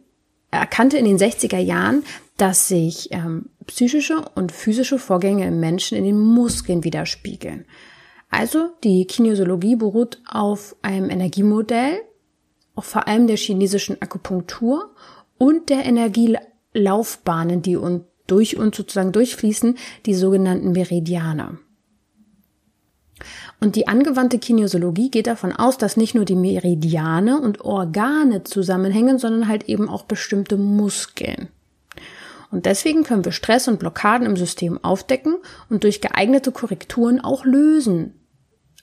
er 0.51 0.61
erkannte 0.61 0.97
in 0.97 1.05
den 1.05 1.19
60er 1.19 1.59
Jahren, 1.59 2.05
dass 2.37 2.69
sich 2.69 3.09
ähm, 3.13 3.51
psychische 3.67 4.17
und 4.35 4.53
physische 4.53 4.99
Vorgänge 4.99 5.47
im 5.47 5.61
Menschen 5.61 5.97
in 5.97 6.05
den 6.05 6.19
Muskeln 6.19 6.85
widerspiegeln. 6.85 7.65
Also 8.31 8.71
die 8.85 9.07
Kinesiologie 9.07 9.77
beruht 9.77 10.21
auf 10.27 10.77
einem 10.83 11.11
Energiemodell, 11.11 12.01
auch 12.75 12.85
vor 12.85 13.09
allem 13.09 13.27
der 13.27 13.37
chinesischen 13.37 14.01
Akupunktur 14.03 14.95
und 15.39 15.71
der 15.71 15.85
Energielaufbahnen, 15.85 17.63
die 17.63 17.77
uns 17.77 18.03
durch 18.27 18.57
uns 18.57 18.77
sozusagen 18.77 19.13
durchfließen, 19.13 19.77
die 20.05 20.15
sogenannten 20.15 20.73
Meridiane. 20.73 21.59
Und 23.61 23.77
die 23.77 23.89
angewandte 23.89 24.39
Kinesiologie 24.39 25.11
geht 25.11 25.27
davon 25.27 25.53
aus, 25.53 25.79
dass 25.79 25.97
nicht 25.97 26.15
nur 26.15 26.25
die 26.25 26.37
Meridiane 26.37 27.41
und 27.41 27.63
Organe 27.63 28.45
zusammenhängen, 28.45 29.19
sondern 29.19 29.49
halt 29.49 29.69
eben 29.69 29.89
auch 29.89 30.03
bestimmte 30.03 30.59
Muskeln. 30.59 31.49
Und 32.51 32.67
deswegen 32.67 33.03
können 33.03 33.25
wir 33.25 33.33
Stress 33.33 33.69
und 33.69 33.79
Blockaden 33.79 34.27
im 34.27 34.37
System 34.37 34.83
aufdecken 34.83 35.37
und 35.69 35.85
durch 35.85 36.01
geeignete 36.01 36.53
Korrekturen 36.53 37.21
auch 37.21 37.45
lösen, 37.45 38.15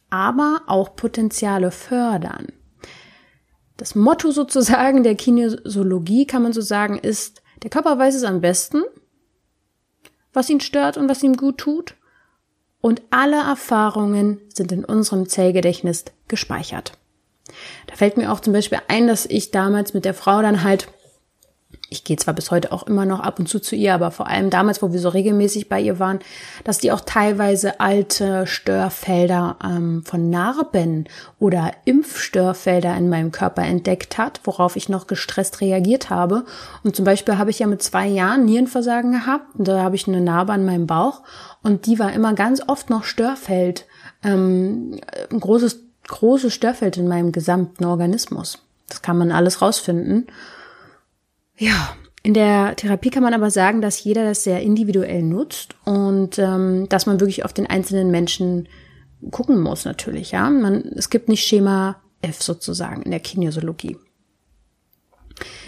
aber 0.09 0.61
auch 0.67 0.95
Potenziale 0.95 1.71
fördern. 1.71 2.47
Das 3.77 3.95
Motto 3.95 4.31
sozusagen 4.31 5.03
der 5.03 5.15
Kinesiologie 5.15 6.27
kann 6.27 6.43
man 6.43 6.53
so 6.53 6.61
sagen 6.61 6.97
ist, 6.97 7.41
der 7.63 7.69
Körper 7.69 7.97
weiß 7.97 8.15
es 8.15 8.23
am 8.23 8.41
besten, 8.41 8.83
was 10.33 10.49
ihn 10.49 10.59
stört 10.59 10.97
und 10.97 11.09
was 11.09 11.23
ihm 11.23 11.35
gut 11.35 11.57
tut. 11.57 11.95
Und 12.81 13.01
alle 13.11 13.37
Erfahrungen 13.37 14.41
sind 14.53 14.71
in 14.71 14.83
unserem 14.83 15.29
Zellgedächtnis 15.29 16.05
gespeichert. 16.27 16.97
Da 17.87 17.95
fällt 17.95 18.17
mir 18.17 18.31
auch 18.31 18.41
zum 18.41 18.53
Beispiel 18.53 18.79
ein, 18.87 19.07
dass 19.07 19.25
ich 19.25 19.51
damals 19.51 19.93
mit 19.93 20.05
der 20.05 20.13
Frau 20.13 20.41
dann 20.41 20.63
halt 20.63 20.87
ich 21.93 22.03
gehe 22.03 22.17
zwar 22.17 22.33
bis 22.33 22.51
heute 22.51 22.71
auch 22.71 22.87
immer 22.87 23.05
noch 23.05 23.19
ab 23.19 23.39
und 23.39 23.47
zu 23.47 23.59
zu 23.59 23.75
ihr, 23.75 23.93
aber 23.93 24.11
vor 24.11 24.27
allem 24.27 24.49
damals, 24.49 24.81
wo 24.81 24.91
wir 24.91 24.99
so 24.99 25.09
regelmäßig 25.09 25.69
bei 25.69 25.79
ihr 25.79 25.99
waren, 25.99 26.19
dass 26.63 26.79
die 26.79 26.91
auch 26.91 27.01
teilweise 27.01 27.79
alte 27.79 28.47
Störfelder 28.47 29.57
ähm, 29.63 30.03
von 30.03 30.29
Narben 30.29 31.05
oder 31.39 31.71
Impfstörfelder 31.85 32.97
in 32.97 33.09
meinem 33.09 33.31
Körper 33.31 33.61
entdeckt 33.61 34.17
hat, 34.17 34.41
worauf 34.43 34.75
ich 34.75 34.89
noch 34.89 35.05
gestresst 35.05 35.61
reagiert 35.61 36.09
habe. 36.09 36.45
Und 36.83 36.95
zum 36.95 37.05
Beispiel 37.05 37.37
habe 37.37 37.51
ich 37.51 37.59
ja 37.59 37.67
mit 37.67 37.83
zwei 37.83 38.07
Jahren 38.07 38.45
Nierenversagen 38.45 39.11
gehabt 39.11 39.55
und 39.55 39.67
da 39.67 39.83
habe 39.83 39.95
ich 39.95 40.07
eine 40.07 40.21
Narbe 40.21 40.53
an 40.53 40.65
meinem 40.65 40.87
Bauch 40.87 41.21
und 41.61 41.85
die 41.85 41.99
war 41.99 42.11
immer 42.11 42.33
ganz 42.33 42.61
oft 42.67 42.89
noch 42.89 43.03
Störfeld, 43.03 43.85
ähm, 44.23 44.99
ein 45.31 45.39
großes, 45.39 45.79
großes 46.07 46.53
Störfeld 46.53 46.97
in 46.97 47.07
meinem 47.07 47.31
gesamten 47.31 47.85
Organismus. 47.85 48.59
Das 48.89 49.01
kann 49.01 49.17
man 49.17 49.31
alles 49.31 49.61
rausfinden. 49.61 50.27
Ja, 51.57 51.95
in 52.23 52.33
der 52.33 52.75
Therapie 52.75 53.09
kann 53.09 53.23
man 53.23 53.33
aber 53.33 53.51
sagen, 53.51 53.81
dass 53.81 54.03
jeder 54.03 54.23
das 54.23 54.43
sehr 54.43 54.61
individuell 54.61 55.21
nutzt 55.21 55.75
und 55.83 56.39
ähm, 56.39 56.87
dass 56.89 57.05
man 57.05 57.19
wirklich 57.19 57.43
auf 57.43 57.53
den 57.53 57.67
einzelnen 57.67 58.11
Menschen 58.11 58.69
gucken 59.31 59.61
muss 59.61 59.85
natürlich. 59.85 60.31
Ja, 60.31 60.49
man, 60.49 60.83
es 60.95 61.09
gibt 61.09 61.27
nicht 61.27 61.45
Schema 61.45 62.01
F 62.21 62.41
sozusagen 62.41 63.01
in 63.01 63.11
der 63.11 63.19
Kinesiologie. 63.19 63.97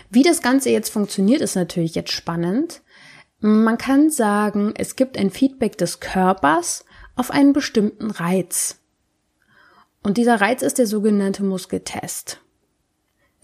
Wie 0.09 0.23
das 0.23 0.41
Ganze 0.41 0.69
jetzt 0.69 0.89
funktioniert, 0.89 1.41
ist 1.41 1.55
natürlich 1.55 1.95
jetzt 1.95 2.11
spannend. 2.11 2.81
Man 3.39 3.77
kann 3.77 4.09
sagen, 4.09 4.73
es 4.77 4.95
gibt 4.95 5.17
ein 5.17 5.29
Feedback 5.29 5.77
des 5.77 5.99
Körpers 5.99 6.85
auf 7.15 7.31
einen 7.31 7.53
bestimmten 7.53 8.11
Reiz. 8.11 8.79
Und 10.03 10.17
dieser 10.17 10.39
Reiz 10.39 10.61
ist 10.61 10.77
der 10.77 10.87
sogenannte 10.87 11.43
Muskeltest. 11.43 12.39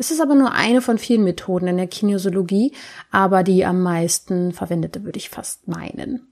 Es 0.02 0.10
ist 0.10 0.20
aber 0.20 0.34
nur 0.34 0.52
eine 0.52 0.82
von 0.82 0.98
vielen 0.98 1.24
Methoden 1.24 1.68
in 1.68 1.78
der 1.78 1.86
Kinesiologie, 1.86 2.74
aber 3.12 3.44
die 3.44 3.66
am 3.66 3.84
meisten 3.84 4.52
verwendete 4.52 5.04
würde 5.04 5.20
ich 5.20 5.30
fast 5.30 5.68
meinen. 5.68 6.28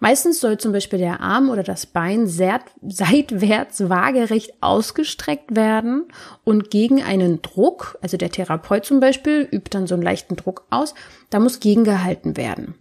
Meistens 0.00 0.40
soll 0.40 0.56
zum 0.56 0.72
Beispiel 0.72 0.98
der 0.98 1.20
Arm 1.20 1.50
oder 1.50 1.62
das 1.62 1.84
Bein 1.84 2.26
seitwärts 2.26 3.90
waagerecht 3.90 4.54
ausgestreckt 4.62 5.54
werden 5.54 6.04
und 6.44 6.70
gegen 6.70 7.02
einen 7.02 7.42
Druck, 7.42 7.98
also 8.00 8.16
der 8.16 8.30
Therapeut 8.30 8.86
zum 8.86 9.00
Beispiel 9.00 9.46
übt 9.52 9.68
dann 9.72 9.86
so 9.86 9.94
einen 9.94 10.02
leichten 10.02 10.36
Druck 10.36 10.64
aus, 10.70 10.94
da 11.28 11.40
muss 11.40 11.60
gegengehalten 11.60 12.38
werden. 12.38 12.74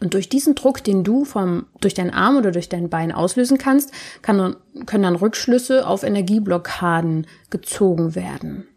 Und 0.00 0.14
durch 0.14 0.28
diesen 0.28 0.54
Druck, 0.54 0.84
den 0.84 1.02
du 1.02 1.24
vom, 1.24 1.66
durch 1.80 1.94
deinen 1.94 2.10
Arm 2.10 2.36
oder 2.36 2.52
durch 2.52 2.68
dein 2.68 2.90
Bein 2.90 3.10
auslösen 3.10 3.58
kannst, 3.58 3.92
kann, 4.22 4.56
können 4.86 5.02
dann 5.02 5.16
Rückschlüsse 5.16 5.86
auf 5.86 6.02
Energieblockaden 6.02 7.26
gezogen 7.50 8.14
werden. 8.14 8.68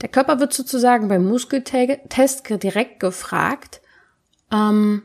Der 0.00 0.08
Körper 0.08 0.40
wird 0.40 0.52
sozusagen 0.52 1.08
beim 1.08 1.24
Muskeltest 1.24 2.48
direkt 2.62 2.98
gefragt. 2.98 3.80
Ähm, 4.50 5.02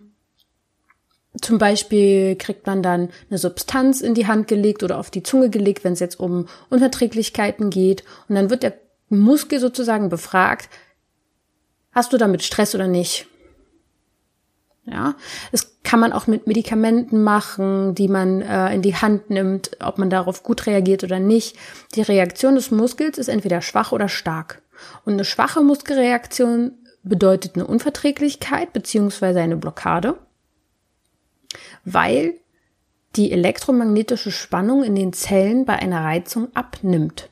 zum 1.41 1.59
Beispiel 1.59 2.35
kriegt 2.35 2.65
man 2.65 2.81
dann 2.81 3.09
eine 3.29 3.37
Substanz 3.37 4.01
in 4.01 4.15
die 4.15 4.25
Hand 4.25 4.47
gelegt 4.47 4.81
oder 4.81 4.97
auf 4.97 5.11
die 5.11 5.21
Zunge 5.21 5.51
gelegt, 5.51 5.83
wenn 5.83 5.93
es 5.93 5.99
jetzt 5.99 6.19
um 6.19 6.47
Unverträglichkeiten 6.69 7.69
geht. 7.69 8.03
Und 8.27 8.35
dann 8.35 8.49
wird 8.49 8.63
der 8.63 8.73
Muskel 9.09 9.59
sozusagen 9.59 10.09
befragt, 10.09 10.69
hast 11.91 12.11
du 12.11 12.17
damit 12.17 12.43
Stress 12.43 12.73
oder 12.73 12.87
nicht? 12.87 13.27
Ja, 14.89 15.15
das 15.51 15.82
kann 15.84 16.00
man 16.00 16.13
auch 16.13 16.27
mit 16.27 16.48
Medikamenten 16.48 17.22
machen, 17.22 17.94
die 17.94 18.08
man 18.08 18.41
äh, 18.41 18.74
in 18.74 18.82
die 18.82 18.96
Hand 18.96 19.29
nimmt, 19.29 19.72
ob 19.84 19.98
man 19.98 20.10
darauf 20.10 20.44
gut 20.44 20.65
reagiert 20.65 21.03
oder 21.03 21.20
nicht. 21.20 21.58
Die 21.96 22.01
Reaktion 22.01 22.56
des 22.56 22.72
Muskels 22.72 23.17
ist 23.17 23.27
entweder 23.27 23.62
schwach 23.62 23.91
oder 23.91 24.08
stark. 24.08 24.62
Und 25.03 25.13
eine 25.13 25.25
schwache 25.25 25.62
Muskelreaktion 25.62 26.72
bedeutet 27.03 27.56
eine 27.56 27.67
Unverträglichkeit 27.67 28.72
beziehungsweise 28.72 29.41
eine 29.41 29.58
Blockade, 29.58 30.17
weil 31.84 32.36
die 33.17 33.34
elektromagnetische 33.34 34.32
Spannung 34.32 34.84
in 34.84 34.96
den 34.96 35.12
Zellen 35.12 35.65
bei 35.65 35.74
einer 35.74 36.03
Reizung 36.03 36.48
abnimmt. 36.56 37.29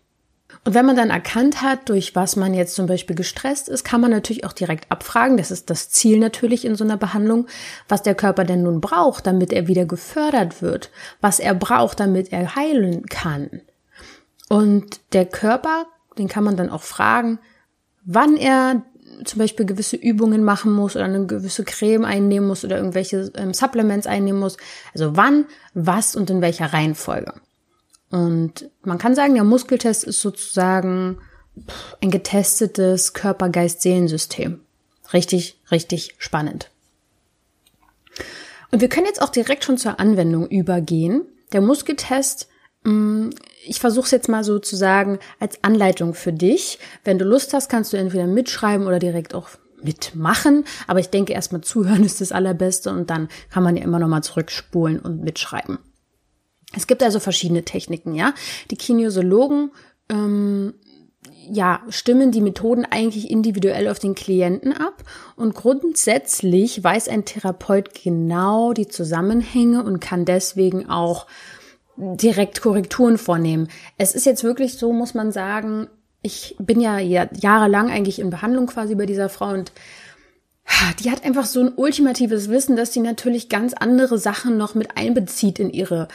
Und 0.65 0.73
wenn 0.73 0.85
man 0.85 0.95
dann 0.95 1.11
erkannt 1.11 1.61
hat, 1.61 1.89
durch 1.89 2.15
was 2.15 2.35
man 2.35 2.55
jetzt 2.55 2.73
zum 2.73 2.87
Beispiel 2.87 3.15
gestresst 3.15 3.69
ist, 3.69 3.83
kann 3.83 4.01
man 4.01 4.09
natürlich 4.09 4.45
auch 4.45 4.53
direkt 4.53 4.91
abfragen, 4.91 5.37
das 5.37 5.51
ist 5.51 5.69
das 5.69 5.91
Ziel 5.91 6.17
natürlich 6.17 6.65
in 6.65 6.75
so 6.75 6.83
einer 6.83 6.97
Behandlung, 6.97 7.45
was 7.87 8.01
der 8.01 8.15
Körper 8.15 8.43
denn 8.43 8.63
nun 8.63 8.81
braucht, 8.81 9.27
damit 9.27 9.53
er 9.53 9.67
wieder 9.67 9.85
gefördert 9.85 10.63
wird, 10.63 10.89
was 11.21 11.39
er 11.39 11.53
braucht, 11.53 11.99
damit 11.99 12.33
er 12.33 12.55
heilen 12.55 13.05
kann. 13.05 13.61
Und 14.49 15.01
der 15.13 15.27
Körper, 15.27 15.85
den 16.17 16.27
kann 16.27 16.43
man 16.43 16.57
dann 16.57 16.71
auch 16.71 16.83
fragen, 16.83 17.37
wann 18.03 18.35
er 18.35 18.81
zum 19.23 19.39
Beispiel 19.39 19.67
gewisse 19.67 19.95
Übungen 19.95 20.43
machen 20.43 20.71
muss 20.71 20.95
oder 20.95 21.05
eine 21.05 21.27
gewisse 21.27 21.63
Creme 21.63 22.05
einnehmen 22.05 22.47
muss 22.47 22.65
oder 22.65 22.77
irgendwelche 22.77 23.31
ähm, 23.35 23.53
Supplements 23.53 24.07
einnehmen 24.07 24.39
muss. 24.39 24.57
Also 24.93 25.15
wann, 25.15 25.45
was 25.75 26.15
und 26.15 26.29
in 26.31 26.41
welcher 26.41 26.73
Reihenfolge. 26.73 27.33
Und 28.15 28.69
man 28.81 28.97
kann 28.97 29.13
sagen, 29.13 29.33
der 29.33 29.43
Muskeltest 29.43 30.05
ist 30.05 30.21
sozusagen 30.21 31.17
ein 32.01 32.11
getestetes 32.11 33.13
Körper-Geist-Seelensystem. 33.13 34.61
Richtig, 35.11 35.59
richtig 35.69 36.15
spannend. 36.17 36.71
Und 38.71 38.79
wir 38.79 38.87
können 38.87 39.05
jetzt 39.05 39.21
auch 39.21 39.31
direkt 39.31 39.65
schon 39.65 39.77
zur 39.77 39.99
Anwendung 39.99 40.47
übergehen. 40.47 41.23
Der 41.51 41.59
Muskeltest, 41.59 42.47
mm, 42.83 43.31
ich 43.65 43.81
versuche 43.81 44.05
es 44.05 44.11
jetzt 44.11 44.29
mal 44.29 44.45
sozusagen 44.45 45.19
als 45.41 45.61
Anleitung 45.65 46.13
für 46.13 46.31
dich. 46.31 46.79
Wenn 47.03 47.19
du 47.19 47.25
Lust 47.25 47.53
hast, 47.53 47.67
kannst 47.67 47.91
du 47.91 47.97
entweder 47.97 48.27
mitschreiben 48.27 48.87
oder 48.87 48.99
direkt 48.99 49.35
auch 49.35 49.49
mitmachen. 49.83 50.63
Aber 50.87 51.01
ich 51.01 51.09
denke, 51.09 51.33
erstmal 51.33 51.63
zuhören 51.63 52.03
ist 52.05 52.21
das 52.21 52.31
Allerbeste 52.31 52.91
und 52.91 53.09
dann 53.09 53.27
kann 53.49 53.63
man 53.63 53.75
ja 53.75 53.83
immer 53.83 53.99
nochmal 53.99 54.23
zurückspulen 54.23 54.99
und 54.99 55.21
mitschreiben. 55.21 55.79
Es 56.75 56.87
gibt 56.87 57.03
also 57.03 57.19
verschiedene 57.19 57.63
Techniken, 57.63 58.13
ja. 58.13 58.33
Die 58.71 58.77
Kinesiologen 58.77 59.71
ähm, 60.09 60.73
ja, 61.49 61.81
stimmen 61.89 62.31
die 62.31 62.41
Methoden 62.41 62.85
eigentlich 62.85 63.29
individuell 63.29 63.87
auf 63.87 63.99
den 63.99 64.15
Klienten 64.15 64.73
ab 64.73 65.03
und 65.35 65.55
grundsätzlich 65.55 66.83
weiß 66.83 67.07
ein 67.09 67.25
Therapeut 67.25 67.91
genau 68.03 68.73
die 68.73 68.87
Zusammenhänge 68.87 69.83
und 69.83 69.99
kann 69.99 70.25
deswegen 70.25 70.89
auch 70.89 71.27
direkt 71.97 72.61
Korrekturen 72.61 73.17
vornehmen. 73.17 73.69
Es 73.97 74.13
ist 74.15 74.25
jetzt 74.25 74.43
wirklich 74.43 74.77
so, 74.77 74.91
muss 74.91 75.13
man 75.13 75.31
sagen, 75.31 75.87
ich 76.21 76.55
bin 76.59 76.81
ja 76.81 76.99
jahrelang 76.99 77.89
eigentlich 77.89 78.19
in 78.19 78.29
Behandlung 78.29 78.65
quasi 78.67 78.95
bei 78.95 79.05
dieser 79.05 79.29
Frau 79.29 79.49
und 79.49 79.71
die 80.99 81.11
hat 81.11 81.23
einfach 81.23 81.45
so 81.45 81.61
ein 81.61 81.73
ultimatives 81.75 82.49
Wissen, 82.49 82.75
dass 82.75 82.91
sie 82.91 82.99
natürlich 82.99 83.49
ganz 83.49 83.73
andere 83.73 84.17
Sachen 84.17 84.57
noch 84.57 84.73
mit 84.73 84.97
einbezieht 84.97 85.59
in 85.59 85.69
ihre 85.69 86.07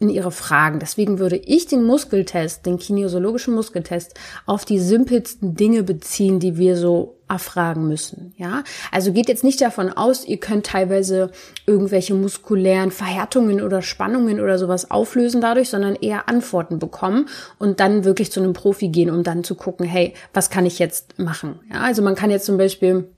in 0.00 0.08
ihre 0.10 0.30
Fragen. 0.30 0.78
Deswegen 0.78 1.18
würde 1.18 1.36
ich 1.36 1.66
den 1.66 1.84
Muskeltest, 1.84 2.66
den 2.66 2.78
kinesiologischen 2.78 3.54
Muskeltest, 3.54 4.14
auf 4.46 4.64
die 4.64 4.78
simpelsten 4.78 5.54
Dinge 5.54 5.82
beziehen, 5.82 6.38
die 6.38 6.56
wir 6.56 6.76
so 6.76 7.18
erfragen 7.28 7.88
müssen. 7.88 8.32
Ja, 8.36 8.62
also 8.90 9.12
geht 9.12 9.28
jetzt 9.28 9.44
nicht 9.44 9.60
davon 9.60 9.90
aus, 9.90 10.24
ihr 10.24 10.38
könnt 10.38 10.66
teilweise 10.66 11.30
irgendwelche 11.66 12.14
muskulären 12.14 12.90
Verhärtungen 12.90 13.60
oder 13.60 13.82
Spannungen 13.82 14.40
oder 14.40 14.58
sowas 14.58 14.90
auflösen 14.90 15.40
dadurch, 15.40 15.68
sondern 15.68 15.96
eher 15.96 16.28
Antworten 16.28 16.78
bekommen 16.78 17.28
und 17.58 17.80
dann 17.80 18.04
wirklich 18.04 18.32
zu 18.32 18.40
einem 18.40 18.54
Profi 18.54 18.88
gehen, 18.88 19.10
um 19.10 19.24
dann 19.24 19.44
zu 19.44 19.56
gucken, 19.56 19.84
hey, 19.84 20.14
was 20.32 20.48
kann 20.48 20.64
ich 20.64 20.78
jetzt 20.78 21.18
machen? 21.18 21.60
Ja, 21.70 21.80
also 21.80 22.02
man 22.02 22.14
kann 22.14 22.30
jetzt 22.30 22.46
zum 22.46 22.56
Beispiel, 22.56 23.08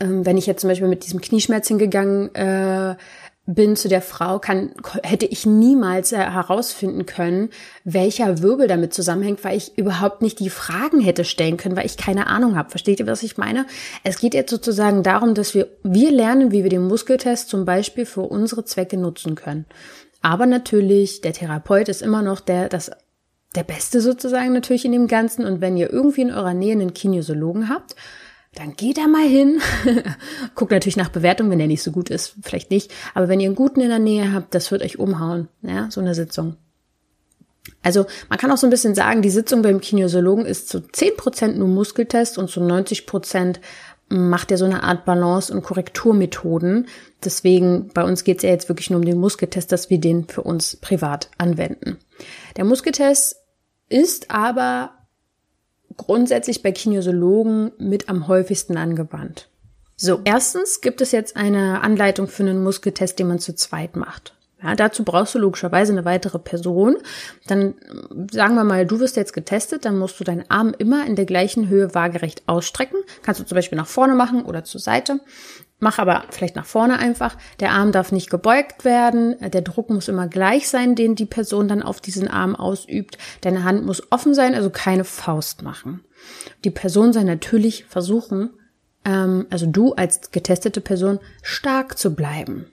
ähm, 0.00 0.24
wenn 0.24 0.38
ich 0.38 0.46
jetzt 0.46 0.62
zum 0.62 0.68
Beispiel 0.68 0.88
mit 0.88 1.04
diesem 1.04 1.20
Knieschmerz 1.20 1.68
hingegangen 1.68 2.34
äh, 2.34 2.96
bin 3.50 3.76
zu 3.76 3.88
der 3.88 4.02
Frau, 4.02 4.38
kann, 4.38 4.72
hätte 5.02 5.24
ich 5.24 5.46
niemals 5.46 6.12
äh, 6.12 6.18
herausfinden 6.18 7.06
können, 7.06 7.48
welcher 7.82 8.42
Wirbel 8.42 8.68
damit 8.68 8.92
zusammenhängt, 8.92 9.42
weil 9.42 9.56
ich 9.56 9.78
überhaupt 9.78 10.20
nicht 10.20 10.38
die 10.38 10.50
Fragen 10.50 11.00
hätte 11.00 11.24
stellen 11.24 11.56
können, 11.56 11.74
weil 11.74 11.86
ich 11.86 11.96
keine 11.96 12.26
Ahnung 12.26 12.56
habe. 12.56 12.68
Versteht 12.68 13.00
ihr, 13.00 13.06
was 13.06 13.22
ich 13.22 13.38
meine? 13.38 13.64
Es 14.04 14.18
geht 14.18 14.34
jetzt 14.34 14.50
sozusagen 14.50 15.02
darum, 15.02 15.32
dass 15.32 15.54
wir, 15.54 15.66
wir 15.82 16.10
lernen, 16.10 16.52
wie 16.52 16.62
wir 16.62 16.68
den 16.68 16.86
Muskeltest 16.86 17.48
zum 17.48 17.64
Beispiel 17.64 18.04
für 18.04 18.20
unsere 18.20 18.66
Zwecke 18.66 18.98
nutzen 18.98 19.34
können. 19.34 19.64
Aber 20.20 20.44
natürlich, 20.44 21.22
der 21.22 21.32
Therapeut 21.32 21.88
ist 21.88 22.02
immer 22.02 22.20
noch 22.20 22.40
der, 22.40 22.68
das, 22.68 22.90
der 23.56 23.64
Beste 23.64 24.02
sozusagen 24.02 24.52
natürlich 24.52 24.84
in 24.84 24.92
dem 24.92 25.08
Ganzen. 25.08 25.46
Und 25.46 25.62
wenn 25.62 25.78
ihr 25.78 25.90
irgendwie 25.90 26.22
in 26.22 26.32
eurer 26.32 26.52
Nähe 26.52 26.72
einen 26.72 26.92
Kinesiologen 26.92 27.70
habt, 27.70 27.96
dann 28.54 28.74
geht 28.74 28.98
da 28.98 29.06
mal 29.06 29.26
hin. 29.26 29.60
Guckt 30.54 30.72
natürlich 30.72 30.96
nach 30.96 31.10
Bewertung, 31.10 31.50
wenn 31.50 31.58
der 31.58 31.68
nicht 31.68 31.82
so 31.82 31.92
gut 31.92 32.10
ist, 32.10 32.34
vielleicht 32.42 32.70
nicht. 32.70 32.90
Aber 33.14 33.28
wenn 33.28 33.40
ihr 33.40 33.48
einen 33.48 33.56
guten 33.56 33.80
in 33.80 33.88
der 33.88 33.98
Nähe 33.98 34.32
habt, 34.32 34.54
das 34.54 34.70
wird 34.70 34.82
euch 34.82 34.98
umhauen, 34.98 35.48
ja, 35.62 35.90
so 35.90 36.00
eine 36.00 36.14
Sitzung. 36.14 36.56
Also 37.82 38.06
man 38.28 38.38
kann 38.38 38.50
auch 38.50 38.56
so 38.56 38.66
ein 38.66 38.70
bisschen 38.70 38.94
sagen, 38.94 39.22
die 39.22 39.30
Sitzung 39.30 39.62
beim 39.62 39.80
Kinesiologen 39.80 40.46
ist 40.46 40.68
zu 40.68 40.78
10% 40.78 41.52
nur 41.52 41.68
Muskeltest 41.68 42.38
und 42.38 42.50
zu 42.50 42.60
90% 42.60 43.56
macht 44.08 44.50
er 44.50 44.58
so 44.58 44.64
eine 44.64 44.82
Art 44.82 45.04
Balance- 45.04 45.52
und 45.52 45.62
Korrekturmethoden. 45.62 46.88
Deswegen, 47.22 47.88
bei 47.88 48.04
uns 48.04 48.24
geht 48.24 48.38
es 48.38 48.42
ja 48.42 48.50
jetzt 48.50 48.68
wirklich 48.68 48.90
nur 48.90 49.00
um 49.00 49.04
den 49.04 49.18
Muskeltest, 49.18 49.70
dass 49.70 49.90
wir 49.90 50.00
den 50.00 50.26
für 50.26 50.42
uns 50.42 50.76
privat 50.76 51.30
anwenden. 51.36 51.98
Der 52.56 52.64
Muskeltest 52.64 53.36
ist 53.88 54.30
aber 54.30 54.90
grundsätzlich 55.98 56.62
bei 56.62 56.72
Kinesiologen 56.72 57.72
mit 57.76 58.08
am 58.08 58.26
häufigsten 58.26 58.78
angewandt. 58.78 59.50
So, 59.96 60.20
erstens 60.24 60.80
gibt 60.80 61.00
es 61.00 61.12
jetzt 61.12 61.36
eine 61.36 61.82
Anleitung 61.82 62.28
für 62.28 62.44
einen 62.44 62.62
Muskeltest, 62.62 63.18
den 63.18 63.28
man 63.28 63.40
zu 63.40 63.54
zweit 63.54 63.96
macht. 63.96 64.32
Ja, 64.62 64.74
dazu 64.74 65.04
brauchst 65.04 65.34
du 65.34 65.38
logischerweise 65.38 65.92
eine 65.92 66.04
weitere 66.04 66.38
Person. 66.38 66.96
Dann 67.46 67.74
sagen 68.30 68.56
wir 68.56 68.64
mal, 68.64 68.86
du 68.86 68.98
wirst 68.98 69.16
jetzt 69.16 69.32
getestet, 69.32 69.84
dann 69.84 69.98
musst 69.98 70.18
du 70.18 70.24
deinen 70.24 70.48
Arm 70.48 70.74
immer 70.76 71.06
in 71.06 71.14
der 71.14 71.26
gleichen 71.26 71.68
Höhe 71.68 71.94
waagerecht 71.94 72.42
ausstrecken. 72.46 72.98
Kannst 73.22 73.40
du 73.40 73.44
zum 73.44 73.54
Beispiel 73.54 73.78
nach 73.78 73.86
vorne 73.86 74.14
machen 74.14 74.44
oder 74.44 74.64
zur 74.64 74.80
Seite. 74.80 75.20
Mach 75.80 75.98
aber 75.98 76.24
vielleicht 76.30 76.56
nach 76.56 76.66
vorne 76.66 76.98
einfach. 76.98 77.36
Der 77.60 77.70
Arm 77.70 77.92
darf 77.92 78.10
nicht 78.10 78.30
gebeugt 78.30 78.84
werden. 78.84 79.36
Der 79.40 79.62
Druck 79.62 79.90
muss 79.90 80.08
immer 80.08 80.26
gleich 80.26 80.68
sein, 80.68 80.96
den 80.96 81.14
die 81.14 81.26
Person 81.26 81.68
dann 81.68 81.82
auf 81.82 82.00
diesen 82.00 82.26
Arm 82.26 82.56
ausübt. 82.56 83.16
Deine 83.42 83.62
Hand 83.62 83.86
muss 83.86 84.02
offen 84.10 84.34
sein, 84.34 84.56
also 84.56 84.70
keine 84.70 85.04
Faust 85.04 85.62
machen. 85.62 86.00
Die 86.64 86.70
Person 86.70 87.12
soll 87.12 87.24
natürlich 87.24 87.84
versuchen, 87.84 88.50
ähm, 89.04 89.46
also 89.50 89.66
du 89.66 89.92
als 89.94 90.32
getestete 90.32 90.80
Person, 90.80 91.20
stark 91.42 91.96
zu 91.96 92.14
bleiben. 92.14 92.66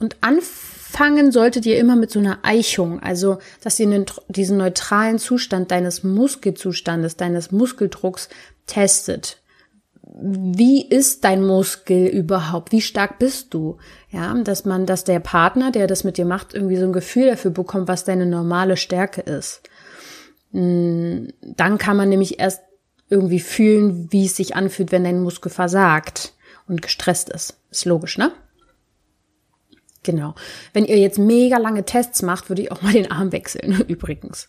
Und 0.00 0.16
anfangen 0.20 1.30
solltet 1.30 1.64
ihr 1.64 1.78
immer 1.78 1.94
mit 1.94 2.10
so 2.10 2.18
einer 2.18 2.40
Eichung, 2.42 3.00
also 3.00 3.38
dass 3.62 3.78
ihr 3.78 4.04
diesen 4.26 4.56
neutralen 4.56 5.20
Zustand 5.20 5.70
deines 5.70 6.02
Muskelzustandes, 6.02 7.16
deines 7.16 7.52
Muskeldrucks 7.52 8.28
testet 8.66 9.43
wie 10.16 10.86
ist 10.86 11.24
dein 11.24 11.44
Muskel 11.44 12.06
überhaupt? 12.06 12.70
Wie 12.70 12.80
stark 12.80 13.18
bist 13.18 13.52
du? 13.52 13.78
Ja, 14.10 14.32
dass 14.42 14.64
man, 14.64 14.86
dass 14.86 15.02
der 15.02 15.18
Partner, 15.18 15.72
der 15.72 15.88
das 15.88 16.04
mit 16.04 16.18
dir 16.18 16.24
macht, 16.24 16.54
irgendwie 16.54 16.76
so 16.76 16.84
ein 16.84 16.92
Gefühl 16.92 17.26
dafür 17.26 17.50
bekommt, 17.50 17.88
was 17.88 18.04
deine 18.04 18.24
normale 18.24 18.76
Stärke 18.76 19.22
ist. 19.22 19.62
Hm, 20.52 21.32
dann 21.42 21.78
kann 21.78 21.96
man 21.96 22.08
nämlich 22.08 22.38
erst 22.38 22.62
irgendwie 23.10 23.40
fühlen, 23.40 24.12
wie 24.12 24.26
es 24.26 24.36
sich 24.36 24.54
anfühlt, 24.54 24.92
wenn 24.92 25.04
dein 25.04 25.22
Muskel 25.22 25.50
versagt 25.50 26.32
und 26.68 26.80
gestresst 26.80 27.28
ist. 27.28 27.58
Ist 27.70 27.84
logisch, 27.84 28.16
ne? 28.16 28.30
Genau. 30.04 30.34
Wenn 30.72 30.84
ihr 30.84 30.98
jetzt 30.98 31.18
mega 31.18 31.58
lange 31.58 31.84
Tests 31.84 32.22
macht, 32.22 32.48
würde 32.48 32.62
ich 32.62 32.70
auch 32.70 32.82
mal 32.82 32.92
den 32.92 33.10
Arm 33.10 33.32
wechseln, 33.32 33.80
übrigens. 33.88 34.48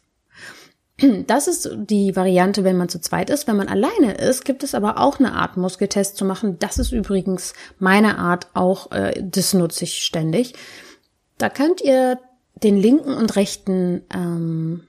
Das 0.98 1.50
ist 1.50 1.70
die 1.76 2.16
Variante, 2.16 2.64
wenn 2.64 2.78
man 2.78 2.88
zu 2.88 3.02
zweit 3.02 3.30
ist. 3.30 3.48
Wenn 3.48 3.58
man 3.58 3.68
alleine 3.68 4.14
ist, 4.14 4.46
gibt 4.46 4.64
es 4.64 4.74
aber 4.74 4.98
auch 4.98 5.20
eine 5.20 5.34
Art 5.34 5.58
Muskeltest 5.58 6.16
zu 6.16 6.24
machen. 6.24 6.58
Das 6.60 6.78
ist 6.78 6.94
übrigens 6.94 7.54
meine 7.80 8.18
Art 8.18 8.48
auch, 8.54 8.92
äh, 8.92 9.22
das 9.22 9.54
nutze 9.54 9.84
ich 9.84 10.04
ständig. 10.04 10.54
Da 11.38 11.50
könnt 11.50 11.82
ihr 11.82 12.20
den 12.64 12.78
linken 12.78 13.14
und 13.14 13.36
rechten 13.36 14.04
ähm, 14.14 14.88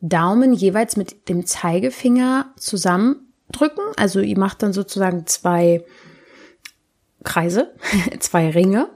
Daumen 0.00 0.54
jeweils 0.54 0.96
mit 0.96 1.28
dem 1.28 1.44
Zeigefinger 1.44 2.46
zusammendrücken. 2.56 3.84
Also 3.98 4.20
ihr 4.20 4.38
macht 4.38 4.62
dann 4.62 4.72
sozusagen 4.72 5.26
zwei 5.26 5.84
Kreise, 7.24 7.74
zwei 8.20 8.48
Ringe. 8.48 8.88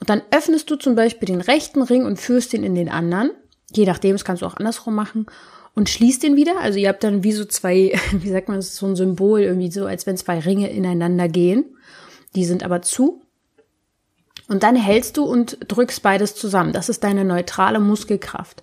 Und 0.00 0.10
dann 0.10 0.20
öffnest 0.30 0.70
du 0.70 0.76
zum 0.76 0.96
Beispiel 0.96 1.28
den 1.28 1.40
rechten 1.40 1.80
Ring 1.80 2.04
und 2.04 2.20
führst 2.20 2.52
ihn 2.52 2.62
in 2.62 2.74
den 2.74 2.90
anderen. 2.90 3.30
Je 3.74 3.86
nachdem, 3.86 4.12
das 4.12 4.26
kannst 4.26 4.42
du 4.42 4.46
auch 4.46 4.56
andersrum 4.58 4.94
machen 4.94 5.26
und 5.74 5.88
schließt 5.88 6.22
den 6.22 6.36
wieder. 6.36 6.60
Also 6.60 6.78
ihr 6.78 6.88
habt 6.88 7.04
dann 7.04 7.24
wie 7.24 7.32
so 7.32 7.44
zwei, 7.44 7.98
wie 8.12 8.30
sagt 8.30 8.48
man, 8.48 8.62
so 8.62 8.86
ein 8.86 8.96
Symbol, 8.96 9.40
irgendwie 9.40 9.70
so, 9.70 9.86
als 9.86 10.06
wenn 10.06 10.16
zwei 10.16 10.38
Ringe 10.38 10.70
ineinander 10.70 11.28
gehen. 11.28 11.64
Die 12.34 12.44
sind 12.44 12.64
aber 12.64 12.82
zu. 12.82 13.22
Und 14.48 14.62
dann 14.62 14.76
hältst 14.76 15.16
du 15.16 15.24
und 15.24 15.58
drückst 15.68 16.02
beides 16.02 16.34
zusammen. 16.34 16.72
Das 16.72 16.88
ist 16.88 17.04
deine 17.04 17.24
neutrale 17.24 17.80
Muskelkraft. 17.80 18.62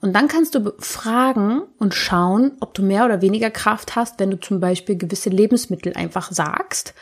Und 0.00 0.12
dann 0.12 0.28
kannst 0.28 0.54
du 0.54 0.74
fragen 0.78 1.62
und 1.78 1.94
schauen, 1.94 2.52
ob 2.60 2.74
du 2.74 2.82
mehr 2.82 3.04
oder 3.04 3.22
weniger 3.22 3.50
Kraft 3.50 3.96
hast, 3.96 4.20
wenn 4.20 4.30
du 4.30 4.38
zum 4.38 4.60
Beispiel 4.60 4.96
gewisse 4.96 5.30
Lebensmittel 5.30 5.94
einfach 5.94 6.30
sagst. 6.32 6.94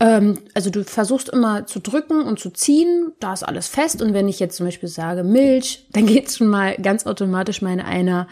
Ähm, 0.00 0.38
also 0.54 0.70
du 0.70 0.84
versuchst 0.84 1.28
immer 1.28 1.66
zu 1.66 1.80
drücken 1.80 2.22
und 2.22 2.38
zu 2.38 2.50
ziehen, 2.50 3.12
da 3.20 3.32
ist 3.32 3.42
alles 3.42 3.68
fest. 3.68 4.02
Und 4.02 4.14
wenn 4.14 4.28
ich 4.28 4.40
jetzt 4.40 4.56
zum 4.56 4.66
Beispiel 4.66 4.88
sage 4.88 5.22
Milch, 5.22 5.86
dann 5.92 6.06
geht 6.06 6.32
schon 6.32 6.48
mal 6.48 6.76
ganz 6.76 7.06
automatisch 7.06 7.62
meine 7.62 7.84
einer 7.84 8.26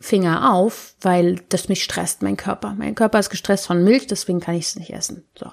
Finger 0.00 0.52
auf, 0.54 0.94
weil 1.02 1.40
das 1.50 1.68
mich 1.68 1.84
stresst, 1.84 2.22
mein 2.22 2.38
Körper. 2.38 2.74
Mein 2.76 2.94
Körper 2.94 3.18
ist 3.18 3.30
gestresst 3.30 3.66
von 3.66 3.84
Milch, 3.84 4.06
deswegen 4.06 4.40
kann 4.40 4.54
ich 4.54 4.64
es 4.64 4.76
nicht 4.76 4.92
essen. 4.92 5.24
So. 5.38 5.46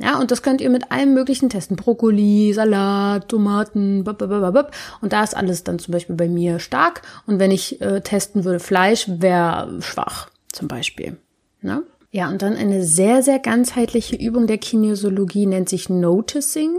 Ja, 0.00 0.20
und 0.20 0.30
das 0.30 0.42
könnt 0.42 0.60
ihr 0.60 0.70
mit 0.70 0.92
allem 0.92 1.14
möglichen 1.14 1.48
testen. 1.48 1.76
Brokkoli, 1.76 2.52
Salat, 2.52 3.28
Tomaten, 3.28 4.04
babababab. 4.04 4.74
und 5.00 5.12
da 5.12 5.24
ist 5.24 5.36
alles 5.36 5.64
dann 5.64 5.78
zum 5.78 5.92
Beispiel 5.92 6.14
bei 6.14 6.28
mir 6.28 6.60
stark. 6.60 7.02
Und 7.26 7.40
wenn 7.40 7.50
ich 7.50 7.80
äh, 7.80 8.00
testen 8.02 8.44
würde, 8.44 8.60
Fleisch 8.60 9.06
wäre 9.08 9.80
schwach, 9.80 10.28
zum 10.52 10.68
Beispiel. 10.68 11.16
Ne? 11.62 11.82
Ja, 12.10 12.28
und 12.28 12.42
dann 12.42 12.56
eine 12.56 12.84
sehr, 12.84 13.22
sehr 13.22 13.38
ganzheitliche 13.38 14.16
Übung 14.16 14.46
der 14.46 14.58
Kinesiologie 14.58 15.46
nennt 15.46 15.68
sich 15.68 15.88
Noticing. 15.88 16.78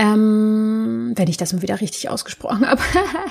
Ähm, 0.00 1.12
wenn 1.16 1.26
ich 1.28 1.38
das 1.38 1.52
mal 1.52 1.62
wieder 1.62 1.80
richtig 1.80 2.08
ausgesprochen 2.08 2.64
habe. 2.68 2.80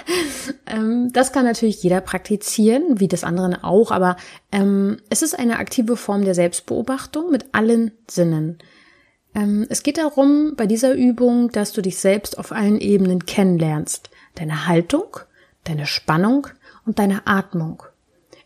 ähm, 0.66 1.14
das 1.14 1.32
kann 1.32 1.46
natürlich 1.46 1.82
jeder 1.82 2.02
praktizieren, 2.02 3.00
wie 3.00 3.08
das 3.08 3.24
andere 3.24 3.64
auch, 3.64 3.92
aber 3.92 4.18
ähm, 4.52 4.98
es 5.10 5.22
ist 5.22 5.40
eine 5.40 5.60
aktive 5.60 5.96
Form 5.96 6.26
der 6.26 6.36
Selbstbeobachtung 6.36 7.32
mit 7.32 7.46
allen 7.54 7.92
Sinnen. 8.10 8.58
Ähm, 9.34 9.66
es 9.70 9.84
geht 9.84 9.98
darum, 9.98 10.56
bei 10.58 10.66
dieser 10.66 10.94
Übung, 10.94 11.52
dass 11.52 11.72
du 11.72 11.82
dich 11.82 11.98
selbst 11.98 12.38
auf 12.38 12.52
allen 12.52 12.82
Ebenen 12.82 13.26
kennenlernst. 13.26 14.10
Deine 14.36 14.68
Haltung, 14.68 15.18
deine 15.64 15.86
Spannung 15.86 16.48
und 16.86 17.00
deine 17.00 17.28
Atmung. 17.28 17.84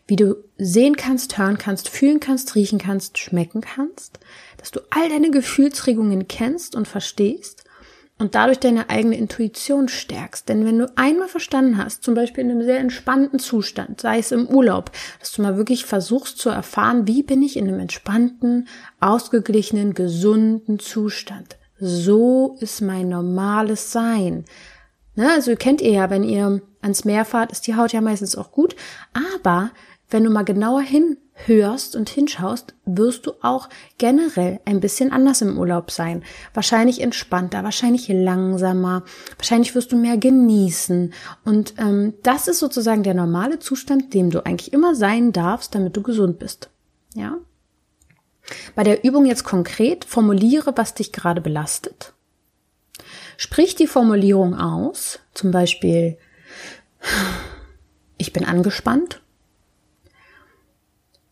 wie 0.06 0.16
du 0.16 0.36
sehen 0.58 0.96
kannst, 0.96 1.38
hören 1.38 1.56
kannst, 1.58 1.88
fühlen 1.88 2.20
kannst, 2.20 2.54
riechen 2.54 2.78
kannst, 2.78 3.18
schmecken 3.18 3.62
kannst, 3.62 4.18
dass 4.58 4.70
du 4.70 4.80
all 4.90 5.08
deine 5.08 5.30
Gefühlsregungen 5.30 6.28
kennst 6.28 6.74
und 6.74 6.86
verstehst 6.86 7.61
und 8.22 8.36
dadurch 8.36 8.60
deine 8.60 8.88
eigene 8.88 9.16
Intuition 9.16 9.88
stärkst. 9.88 10.48
Denn 10.48 10.64
wenn 10.64 10.78
du 10.78 10.92
einmal 10.94 11.26
verstanden 11.26 11.76
hast, 11.76 12.04
zum 12.04 12.14
Beispiel 12.14 12.44
in 12.44 12.52
einem 12.52 12.62
sehr 12.62 12.78
entspannten 12.78 13.40
Zustand, 13.40 14.00
sei 14.00 14.18
es 14.18 14.30
im 14.30 14.46
Urlaub, 14.46 14.92
dass 15.18 15.32
du 15.32 15.42
mal 15.42 15.56
wirklich 15.56 15.84
versuchst 15.84 16.38
zu 16.38 16.48
erfahren, 16.48 17.08
wie 17.08 17.24
bin 17.24 17.42
ich 17.42 17.56
in 17.56 17.66
einem 17.66 17.80
entspannten, 17.80 18.68
ausgeglichenen, 19.00 19.92
gesunden 19.92 20.78
Zustand. 20.78 21.56
So 21.80 22.56
ist 22.60 22.80
mein 22.80 23.08
normales 23.08 23.90
Sein. 23.90 24.44
Ne, 25.16 25.28
also 25.32 25.56
kennt 25.56 25.80
ihr 25.80 25.90
ja, 25.90 26.08
wenn 26.08 26.22
ihr 26.22 26.62
ans 26.80 27.04
Meer 27.04 27.24
fahrt, 27.24 27.50
ist 27.50 27.66
die 27.66 27.74
Haut 27.74 27.92
ja 27.92 28.00
meistens 28.00 28.36
auch 28.36 28.52
gut. 28.52 28.76
Aber 29.40 29.72
wenn 30.12 30.24
du 30.24 30.30
mal 30.30 30.44
genauer 30.44 30.82
hinhörst 30.82 31.96
und 31.96 32.08
hinschaust, 32.08 32.74
wirst 32.84 33.26
du 33.26 33.32
auch 33.42 33.68
generell 33.98 34.60
ein 34.64 34.80
bisschen 34.80 35.12
anders 35.12 35.42
im 35.42 35.58
Urlaub 35.58 35.90
sein. 35.90 36.22
Wahrscheinlich 36.54 37.00
entspannter, 37.00 37.64
wahrscheinlich 37.64 38.08
langsamer, 38.08 39.04
wahrscheinlich 39.36 39.74
wirst 39.74 39.92
du 39.92 39.96
mehr 39.96 40.16
genießen. 40.16 41.12
Und 41.44 41.74
ähm, 41.78 42.14
das 42.22 42.48
ist 42.48 42.58
sozusagen 42.58 43.02
der 43.02 43.14
normale 43.14 43.58
Zustand, 43.58 44.14
dem 44.14 44.30
du 44.30 44.44
eigentlich 44.44 44.72
immer 44.72 44.94
sein 44.94 45.32
darfst, 45.32 45.74
damit 45.74 45.96
du 45.96 46.02
gesund 46.02 46.38
bist. 46.38 46.70
Ja. 47.14 47.38
Bei 48.74 48.82
der 48.82 49.04
Übung 49.04 49.24
jetzt 49.24 49.44
konkret 49.44 50.04
formuliere, 50.04 50.72
was 50.76 50.94
dich 50.94 51.12
gerade 51.12 51.40
belastet 51.40 52.12
Sprich 53.36 53.74
die 53.74 53.86
Formulierung 53.86 54.54
aus, 54.54 55.18
zum 55.34 55.50
Beispiel, 55.50 56.18
ich 58.18 58.32
bin 58.32 58.44
angespannt. 58.44 59.21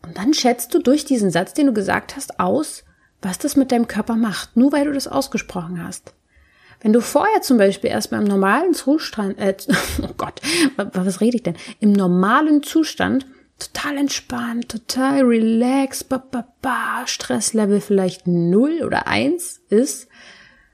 Und 0.03 0.19
dann 0.19 0.35
schätzt 0.35 0.75
du 0.75 0.79
durch 0.79 1.05
diesen 1.05 1.31
Satz, 1.31 1.55
den 1.55 1.67
du 1.67 1.73
gesagt 1.73 2.17
hast, 2.17 2.41
aus, 2.41 2.85
was 3.23 3.39
das 3.39 3.57
mit 3.57 3.71
deinem 3.73 3.87
Körper 3.87 4.17
macht, 4.17 4.57
nur 4.57 4.73
weil 4.73 4.87
du 4.87 4.93
das 4.93 5.09
ausgesprochen 5.09 5.85
hast. 5.85 6.15
Wenn 6.81 6.95
du 6.95 7.01
vorher 7.01 7.43
zum 7.43 7.59
Beispiel 7.59 7.91
erstmal 7.91 8.23
im 8.23 8.27
normalen 8.27 8.73
Zustand, 8.73 9.39
äh, 9.39 9.55
oh 10.03 10.15
Gott, 10.17 10.41
was 10.77 11.21
rede 11.21 11.37
ich 11.37 11.43
denn? 11.43 11.57
Im 11.79 11.93
normalen 11.93 12.63
Zustand 12.63 13.27
total 13.59 13.99
entspannt, 13.99 14.71
total 14.71 15.21
relaxed, 15.21 16.09
ba, 16.09 16.17
ba, 16.19 16.47
ba, 16.63 17.07
Stresslevel 17.07 17.81
vielleicht 17.81 18.27
null 18.27 18.83
oder 18.85 19.07
eins 19.07 19.61
ist, 19.69 20.09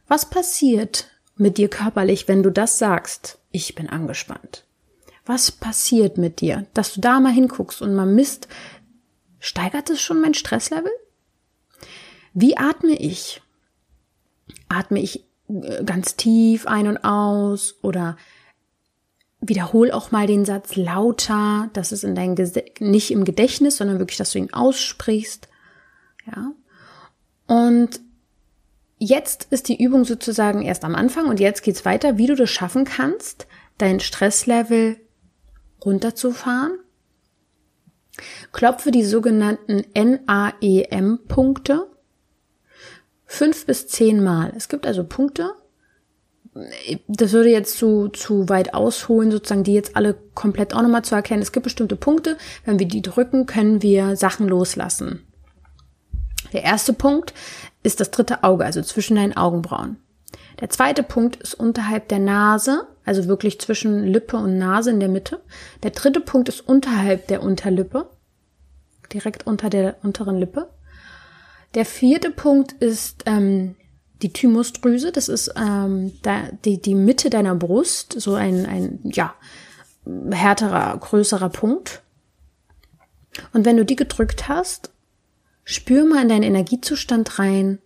was 0.06 0.30
passiert, 0.30 1.08
mit 1.36 1.58
dir 1.58 1.68
körperlich, 1.68 2.28
wenn 2.28 2.42
du 2.42 2.50
das 2.50 2.78
sagst, 2.78 3.38
ich 3.50 3.74
bin 3.74 3.88
angespannt? 3.88 4.64
Was 5.26 5.50
passiert 5.50 6.18
mit 6.18 6.40
dir, 6.40 6.66
dass 6.72 6.94
du 6.94 7.00
da 7.00 7.18
mal 7.20 7.32
hinguckst 7.32 7.82
und 7.82 7.94
mal 7.94 8.06
misst, 8.06 8.48
steigert 9.46 9.90
es 9.90 10.00
schon 10.00 10.20
mein 10.20 10.34
Stresslevel? 10.34 10.90
Wie 12.34 12.56
atme 12.56 12.92
ich? 12.92 13.42
Atme 14.68 15.00
ich 15.00 15.24
äh, 15.48 15.84
ganz 15.84 16.16
tief 16.16 16.66
ein 16.66 16.88
und 16.88 16.98
aus 16.98 17.76
oder 17.82 18.16
wiederhol 19.40 19.92
auch 19.92 20.10
mal 20.10 20.26
den 20.26 20.44
Satz 20.44 20.74
lauter, 20.74 21.70
dass 21.72 21.92
es 21.92 22.02
in 22.02 22.14
dein 22.14 22.34
nicht 22.80 23.10
im 23.10 23.24
Gedächtnis, 23.24 23.76
sondern 23.76 23.98
wirklich, 23.98 24.18
dass 24.18 24.32
du 24.32 24.38
ihn 24.38 24.52
aussprichst. 24.52 25.48
Ja. 26.26 26.52
Und 27.46 28.00
Jetzt 28.98 29.48
ist 29.50 29.68
die 29.68 29.82
Übung 29.82 30.04
sozusagen 30.04 30.62
erst 30.62 30.82
am 30.82 30.94
Anfang 30.94 31.26
und 31.26 31.38
jetzt 31.38 31.62
geht's 31.62 31.84
weiter, 31.84 32.16
wie 32.16 32.26
du 32.26 32.34
das 32.34 32.48
schaffen 32.48 32.86
kannst, 32.86 33.46
dein 33.76 34.00
Stresslevel 34.00 34.96
runterzufahren. 35.84 36.78
Klopfe 38.52 38.90
die 38.90 39.04
sogenannten 39.04 39.84
NAEM-Punkte 39.94 41.86
fünf 43.26 43.66
bis 43.66 43.88
zehn 43.88 44.22
Mal. 44.22 44.52
Es 44.56 44.68
gibt 44.68 44.86
also 44.86 45.04
Punkte, 45.04 45.52
das 47.06 47.32
würde 47.32 47.50
jetzt 47.50 47.76
zu, 47.76 48.08
zu 48.08 48.48
weit 48.48 48.72
ausholen, 48.72 49.30
sozusagen 49.30 49.64
die 49.64 49.74
jetzt 49.74 49.96
alle 49.96 50.16
komplett 50.34 50.74
auch 50.74 50.82
nochmal 50.82 51.04
zu 51.04 51.14
erkennen. 51.14 51.42
Es 51.42 51.52
gibt 51.52 51.64
bestimmte 51.64 51.96
Punkte, 51.96 52.38
wenn 52.64 52.78
wir 52.78 52.88
die 52.88 53.02
drücken, 53.02 53.46
können 53.46 53.82
wir 53.82 54.16
Sachen 54.16 54.48
loslassen. 54.48 55.26
Der 56.52 56.62
erste 56.62 56.92
Punkt 56.92 57.34
ist 57.82 58.00
das 58.00 58.10
dritte 58.10 58.42
Auge, 58.42 58.64
also 58.64 58.80
zwischen 58.82 59.16
deinen 59.16 59.36
Augenbrauen. 59.36 59.98
Der 60.60 60.70
zweite 60.70 61.02
Punkt 61.02 61.36
ist 61.36 61.54
unterhalb 61.54 62.08
der 62.08 62.20
Nase, 62.20 62.86
also 63.06 63.26
wirklich 63.26 63.58
zwischen 63.60 64.04
Lippe 64.04 64.36
und 64.36 64.58
Nase 64.58 64.90
in 64.90 65.00
der 65.00 65.08
Mitte. 65.08 65.40
Der 65.82 65.92
dritte 65.92 66.20
Punkt 66.20 66.48
ist 66.50 66.60
unterhalb 66.60 67.28
der 67.28 67.42
Unterlippe, 67.42 68.10
direkt 69.12 69.46
unter 69.46 69.70
der 69.70 69.96
unteren 70.02 70.38
Lippe. 70.38 70.68
Der 71.74 71.86
vierte 71.86 72.30
Punkt 72.30 72.72
ist 72.72 73.22
ähm, 73.26 73.76
die 74.22 74.32
Thymusdrüse, 74.32 75.12
das 75.12 75.28
ist 75.28 75.54
ähm, 75.56 76.12
da, 76.22 76.50
die, 76.64 76.80
die 76.80 76.94
Mitte 76.94 77.30
deiner 77.30 77.54
Brust, 77.54 78.20
so 78.20 78.34
ein, 78.34 78.66
ein 78.66 79.00
ja, 79.04 79.34
härterer, 80.30 80.98
größerer 80.98 81.48
Punkt. 81.48 82.02
Und 83.52 83.64
wenn 83.64 83.76
du 83.76 83.84
die 83.84 83.96
gedrückt 83.96 84.48
hast, 84.48 84.90
Spür 85.68 86.06
mal 86.06 86.22
in 86.22 86.28
deinen 86.28 86.44
Energiezustand 86.44 87.40
rein, 87.40 87.80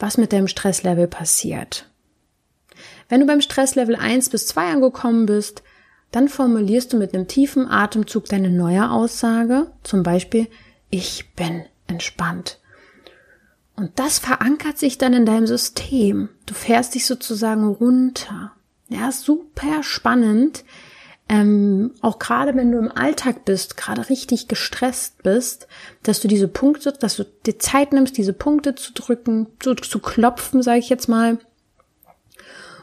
was 0.00 0.18
mit 0.18 0.32
deinem 0.32 0.48
Stresslevel 0.48 1.06
passiert. 1.06 1.88
Wenn 3.08 3.20
du 3.20 3.26
beim 3.26 3.40
Stresslevel 3.40 3.96
1 3.96 4.28
bis 4.30 4.46
2 4.48 4.72
angekommen 4.72 5.26
bist, 5.26 5.62
dann 6.10 6.28
formulierst 6.28 6.92
du 6.92 6.96
mit 6.96 7.14
einem 7.14 7.28
tiefen 7.28 7.68
Atemzug 7.68 8.26
deine 8.26 8.50
neue 8.50 8.90
Aussage, 8.90 9.70
zum 9.82 10.02
Beispiel, 10.02 10.46
ich 10.90 11.34
bin 11.34 11.64
entspannt. 11.86 12.58
Und 13.76 13.92
das 13.98 14.18
verankert 14.18 14.78
sich 14.78 14.98
dann 14.98 15.12
in 15.12 15.26
deinem 15.26 15.46
System. 15.46 16.30
Du 16.46 16.54
fährst 16.54 16.94
dich 16.94 17.06
sozusagen 17.06 17.66
runter. 17.66 18.52
Ja, 18.88 19.12
super 19.12 19.82
spannend, 19.82 20.64
ähm, 21.28 21.92
auch 22.00 22.18
gerade 22.18 22.56
wenn 22.56 22.72
du 22.72 22.78
im 22.78 22.90
Alltag 22.90 23.44
bist, 23.44 23.76
gerade 23.76 24.08
richtig 24.08 24.48
gestresst 24.48 25.22
bist, 25.22 25.68
dass 26.02 26.20
du 26.20 26.28
diese 26.28 26.48
Punkte, 26.48 26.92
dass 26.92 27.16
du 27.16 27.24
dir 27.44 27.58
Zeit 27.58 27.92
nimmst, 27.92 28.16
diese 28.16 28.32
Punkte 28.32 28.74
zu 28.74 28.94
drücken, 28.94 29.46
zu, 29.60 29.74
zu 29.74 29.98
klopfen, 29.98 30.62
sage 30.62 30.78
ich 30.78 30.88
jetzt 30.88 31.08
mal, 31.08 31.38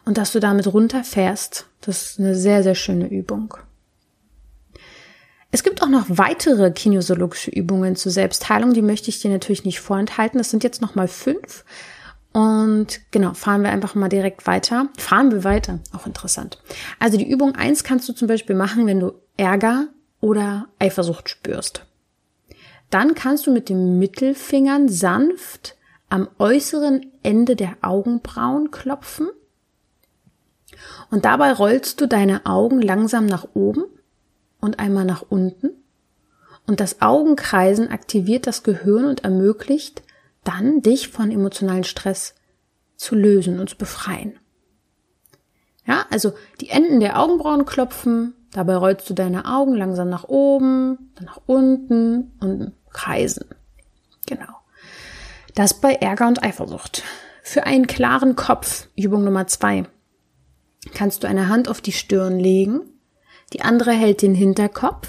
und 0.06 0.18
dass 0.18 0.32
du 0.32 0.40
damit 0.40 0.72
runterfährst. 0.72 1.68
Das 1.82 2.04
ist 2.04 2.20
eine 2.20 2.36
sehr, 2.36 2.64
sehr 2.64 2.76
schöne 2.76 3.08
Übung. 3.08 3.56
Es 5.52 5.64
gibt 5.64 5.82
auch 5.82 5.90
noch 5.90 6.06
weitere 6.10 6.72
kinesiologische 6.72 7.50
Übungen 7.50 7.96
zur 7.96 8.12
Selbstheilung, 8.12 8.74
die 8.74 8.82
möchte 8.82 9.10
ich 9.10 9.22
dir 9.22 9.32
natürlich 9.32 9.66
nicht 9.66 9.80
vorenthalten. 9.80 10.38
Das 10.38 10.50
sind 10.50 10.64
jetzt 10.64 10.82
nochmal 10.82 11.08
fünf. 11.08 11.64
Und 12.34 13.00
genau, 13.12 13.34
fahren 13.34 13.62
wir 13.62 13.70
einfach 13.70 13.96
mal 13.96 14.10
direkt 14.10 14.46
weiter. 14.46 14.90
Fahren 14.98 15.32
wir 15.32 15.46
weiter. 15.46 15.80
Auch 15.94 16.06
interessant. 16.06 16.62
Also 17.00 17.18
die 17.18 17.30
Übung 17.30 17.56
eins 17.56 17.86
kannst 17.86 18.10
du 18.10 18.14
zum 18.14 18.28
Beispiel 18.28 18.58
machen, 18.58 18.86
wenn 18.88 19.00
du 19.00 19.14
Ärger 19.38 19.88
oder 20.20 20.68
Eifersucht 20.78 21.30
spürst. 21.30 21.86
Dann 22.90 23.16
kannst 23.16 23.48
du 23.48 23.54
mit 23.54 23.70
den 23.70 24.00
Mittelfingern 24.00 24.90
sanft 24.90 25.78
am 26.10 26.28
äußeren 26.38 27.06
Ende 27.24 27.56
der 27.56 27.78
Augenbrauen 27.82 28.72
klopfen. 28.72 29.30
Und 31.12 31.26
dabei 31.26 31.54
rollst 31.54 32.02
du 32.02 32.08
deine 32.08 32.46
Augen 32.46 32.82
langsam 32.82 33.26
nach 33.26 33.48
oben 33.54 33.86
und 34.60 34.80
einmal 34.80 35.06
nach 35.06 35.24
unten. 35.30 35.70
Und 36.68 36.80
das 36.80 37.02
Augenkreisen 37.02 37.90
aktiviert 37.90 38.48
das 38.48 38.64
Gehirn 38.64 39.06
und 39.06 39.24
ermöglicht 39.24 40.02
dann 40.44 40.82
dich 40.82 41.10
von 41.10 41.32
emotionalen 41.32 41.84
Stress 41.84 42.36
zu 42.96 43.16
lösen 43.16 43.60
und 43.60 43.70
zu 43.70 43.78
befreien. 43.78 44.40
Ja, 45.86 46.06
also 46.10 46.34
die 46.62 46.70
Enden 46.70 47.00
der 47.00 47.20
Augenbrauen 47.20 47.66
klopfen, 47.66 48.34
dabei 48.54 48.76
rollst 48.76 49.10
du 49.10 49.14
deine 49.14 49.46
Augen 49.46 49.76
langsam 49.76 50.10
nach 50.10 50.24
oben, 50.24 51.12
dann 51.16 51.26
nach 51.26 51.42
unten 51.46 52.32
und 52.40 52.74
kreisen. 52.92 53.46
Genau. 54.26 54.54
Das 55.54 55.76
bei 55.76 55.94
Ärger 55.94 56.28
und 56.28 56.44
Eifersucht. 56.44 57.04
Für 57.44 57.66
einen 57.66 57.86
klaren 57.86 58.36
Kopf, 58.36 58.88
Übung 58.96 59.24
Nummer 59.24 59.46
zwei, 59.46 59.86
kannst 60.94 61.24
du 61.24 61.28
eine 61.28 61.50
Hand 61.50 61.68
auf 61.70 61.82
die 61.82 61.92
Stirn 61.92 62.40
legen, 62.40 62.82
die 63.54 63.62
andere 63.62 63.92
hält 63.92 64.22
den 64.22 64.36
Hinterkopf, 64.36 65.08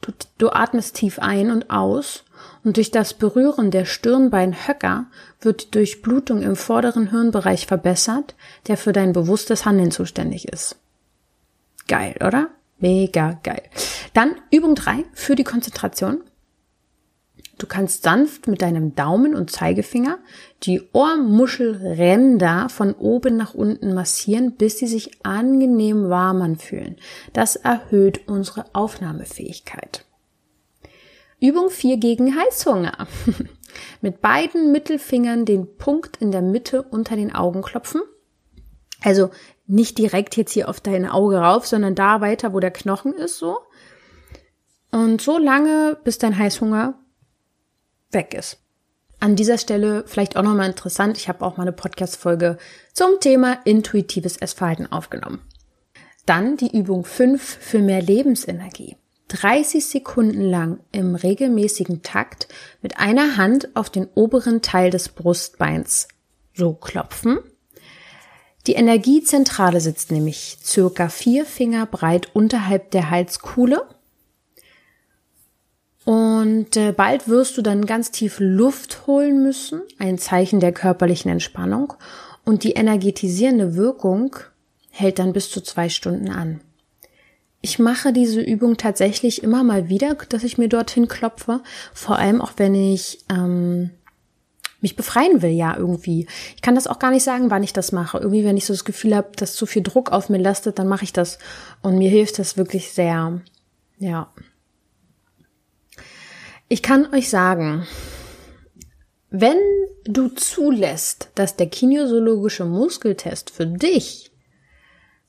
du, 0.00 0.12
du 0.38 0.50
atmest 0.50 0.96
tief 0.96 1.18
ein 1.18 1.50
und 1.50 1.70
aus 1.70 2.24
und 2.64 2.76
durch 2.76 2.90
das 2.90 3.14
Berühren 3.14 3.70
der 3.70 3.84
Stirnbeinhöcker 3.84 5.06
wird 5.40 5.64
die 5.64 5.70
Durchblutung 5.70 6.42
im 6.42 6.56
vorderen 6.56 7.10
Hirnbereich 7.10 7.66
verbessert, 7.66 8.34
der 8.68 8.76
für 8.76 8.92
dein 8.92 9.12
bewusstes 9.12 9.64
Handeln 9.64 9.90
zuständig 9.90 10.48
ist. 10.48 10.76
Geil, 11.88 12.14
oder? 12.24 12.48
Mega 12.78 13.38
geil. 13.42 13.62
Dann 14.12 14.34
Übung 14.50 14.74
drei 14.74 15.04
für 15.14 15.34
die 15.34 15.44
Konzentration. 15.44 16.22
Du 17.62 17.68
kannst 17.68 18.02
sanft 18.02 18.48
mit 18.48 18.60
deinem 18.60 18.96
Daumen 18.96 19.36
und 19.36 19.52
Zeigefinger 19.52 20.18
die 20.64 20.82
Ohrmuschelränder 20.92 22.68
von 22.68 22.92
oben 22.92 23.36
nach 23.36 23.54
unten 23.54 23.94
massieren, 23.94 24.56
bis 24.56 24.78
sie 24.78 24.88
sich 24.88 25.24
angenehm 25.24 26.10
warm 26.10 26.42
anfühlen. 26.42 26.96
Das 27.32 27.54
erhöht 27.54 28.26
unsere 28.26 28.64
Aufnahmefähigkeit. 28.72 30.04
Übung 31.40 31.70
4 31.70 31.98
gegen 31.98 32.34
Heißhunger. 32.34 33.06
Mit 34.00 34.20
beiden 34.20 34.72
Mittelfingern 34.72 35.44
den 35.44 35.76
Punkt 35.76 36.16
in 36.16 36.32
der 36.32 36.42
Mitte 36.42 36.82
unter 36.82 37.14
den 37.14 37.32
Augen 37.32 37.62
klopfen. 37.62 38.00
Also 39.04 39.30
nicht 39.68 39.98
direkt 39.98 40.36
jetzt 40.36 40.50
hier 40.50 40.68
auf 40.68 40.80
dein 40.80 41.08
Auge 41.08 41.36
rauf, 41.36 41.68
sondern 41.68 41.94
da 41.94 42.20
weiter, 42.20 42.54
wo 42.54 42.58
der 42.58 42.72
Knochen 42.72 43.12
ist, 43.12 43.38
so. 43.38 43.60
Und 44.90 45.22
so 45.22 45.38
lange, 45.38 45.96
bis 46.02 46.18
dein 46.18 46.36
Heißhunger 46.36 46.98
weg 48.12 48.34
ist. 48.34 48.58
An 49.20 49.36
dieser 49.36 49.58
Stelle 49.58 50.04
vielleicht 50.06 50.36
auch 50.36 50.42
nochmal 50.42 50.68
interessant, 50.68 51.16
ich 51.16 51.28
habe 51.28 51.44
auch 51.44 51.56
mal 51.56 51.62
eine 51.62 51.72
Podcast-Folge 51.72 52.58
zum 52.92 53.20
Thema 53.20 53.58
intuitives 53.64 54.36
Essverhalten 54.36 54.90
aufgenommen. 54.90 55.40
Dann 56.26 56.56
die 56.56 56.76
Übung 56.76 57.04
5 57.04 57.40
für 57.40 57.78
mehr 57.78 58.02
Lebensenergie. 58.02 58.96
30 59.28 59.86
Sekunden 59.86 60.42
lang 60.42 60.80
im 60.92 61.14
regelmäßigen 61.14 62.02
Takt 62.02 62.48
mit 62.82 62.98
einer 62.98 63.36
Hand 63.36 63.74
auf 63.74 63.90
den 63.90 64.06
oberen 64.14 64.60
Teil 64.60 64.90
des 64.90 65.08
Brustbeins 65.08 66.08
so 66.54 66.74
klopfen. 66.74 67.38
Die 68.66 68.74
Energiezentrale 68.74 69.80
sitzt 69.80 70.12
nämlich 70.12 70.58
circa 70.62 71.08
vier 71.08 71.46
Finger 71.46 71.86
breit 71.86 72.28
unterhalb 72.34 72.90
der 72.90 73.10
Halskuhle. 73.10 73.88
Und 76.04 76.76
äh, 76.76 76.92
bald 76.92 77.28
wirst 77.28 77.56
du 77.56 77.62
dann 77.62 77.86
ganz 77.86 78.10
tief 78.10 78.36
Luft 78.40 79.06
holen 79.06 79.42
müssen, 79.42 79.82
ein 79.98 80.18
Zeichen 80.18 80.58
der 80.58 80.72
körperlichen 80.72 81.30
Entspannung. 81.30 81.94
Und 82.44 82.64
die 82.64 82.72
energetisierende 82.72 83.76
Wirkung 83.76 84.34
hält 84.90 85.18
dann 85.18 85.32
bis 85.32 85.50
zu 85.50 85.60
zwei 85.60 85.88
Stunden 85.88 86.28
an. 86.28 86.60
Ich 87.60 87.78
mache 87.78 88.12
diese 88.12 88.40
Übung 88.40 88.76
tatsächlich 88.76 89.44
immer 89.44 89.62
mal 89.62 89.88
wieder, 89.88 90.16
dass 90.28 90.42
ich 90.42 90.58
mir 90.58 90.68
dorthin 90.68 91.06
klopfe. 91.06 91.60
Vor 91.94 92.18
allem 92.18 92.40
auch 92.40 92.52
wenn 92.56 92.74
ich 92.74 93.20
ähm, 93.30 93.90
mich 94.80 94.96
befreien 94.96 95.42
will, 95.42 95.52
ja, 95.52 95.76
irgendwie. 95.76 96.26
Ich 96.56 96.62
kann 96.62 96.74
das 96.74 96.88
auch 96.88 96.98
gar 96.98 97.12
nicht 97.12 97.22
sagen, 97.22 97.50
wann 97.50 97.62
ich 97.62 97.72
das 97.72 97.92
mache. 97.92 98.18
Irgendwie, 98.18 98.44
wenn 98.44 98.56
ich 98.56 98.66
so 98.66 98.72
das 98.72 98.84
Gefühl 98.84 99.14
habe, 99.14 99.30
dass 99.36 99.54
zu 99.54 99.64
viel 99.64 99.82
Druck 99.82 100.10
auf 100.10 100.28
mir 100.28 100.38
lastet, 100.38 100.80
dann 100.80 100.88
mache 100.88 101.04
ich 101.04 101.12
das. 101.12 101.38
Und 101.82 101.98
mir 101.98 102.10
hilft 102.10 102.40
das 102.40 102.56
wirklich 102.56 102.90
sehr. 102.90 103.40
Ja. 103.98 104.32
Ich 106.68 106.82
kann 106.82 107.12
euch 107.12 107.28
sagen, 107.28 107.86
wenn 109.30 109.58
du 110.04 110.28
zulässt, 110.28 111.30
dass 111.34 111.56
der 111.56 111.66
kinesiologische 111.66 112.64
Muskeltest 112.64 113.50
für 113.50 113.66
dich 113.66 114.30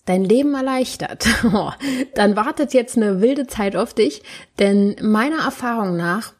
dein 0.05 0.23
Leben 0.25 0.53
erleichtert, 0.53 1.25
dann 2.15 2.35
wartet 2.35 2.73
jetzt 2.73 2.97
eine 2.97 3.21
wilde 3.21 3.47
Zeit 3.47 3.75
auf 3.75 3.93
dich, 3.93 4.23
denn 4.59 4.95
meiner 5.01 5.43
Erfahrung 5.43 5.95
nach 5.95 6.33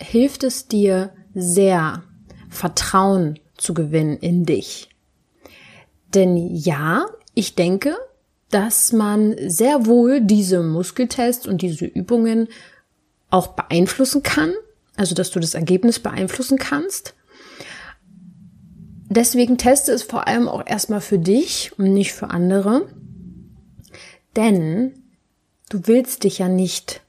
hilft 0.00 0.44
es 0.44 0.68
dir 0.68 1.12
sehr, 1.34 2.04
Vertrauen 2.48 3.38
zu 3.56 3.74
gewinnen 3.74 4.16
in 4.16 4.44
dich. 4.44 4.88
Denn 6.14 6.36
ja, 6.54 7.06
ich 7.34 7.54
denke, 7.54 7.96
dass 8.50 8.92
man 8.92 9.36
sehr 9.46 9.86
wohl 9.86 10.20
diese 10.20 10.62
Muskeltests 10.62 11.46
und 11.46 11.60
diese 11.60 11.84
Übungen 11.84 12.48
auch 13.30 13.48
beeinflussen 13.48 14.22
kann, 14.22 14.52
also 14.96 15.14
dass 15.14 15.30
du 15.30 15.40
das 15.40 15.54
Ergebnis 15.54 15.98
beeinflussen 15.98 16.58
kannst. 16.58 17.14
Deswegen 19.10 19.56
teste 19.56 19.92
es 19.92 20.02
vor 20.02 20.28
allem 20.28 20.48
auch 20.48 20.62
erstmal 20.66 21.00
für 21.00 21.18
dich 21.18 21.72
und 21.78 21.92
nicht 21.92 22.12
für 22.12 22.30
andere. 22.30 22.88
Denn 24.36 24.92
du 25.70 25.80
willst 25.86 26.24
dich 26.24 26.38
ja 26.38 26.48
nicht 26.48 27.00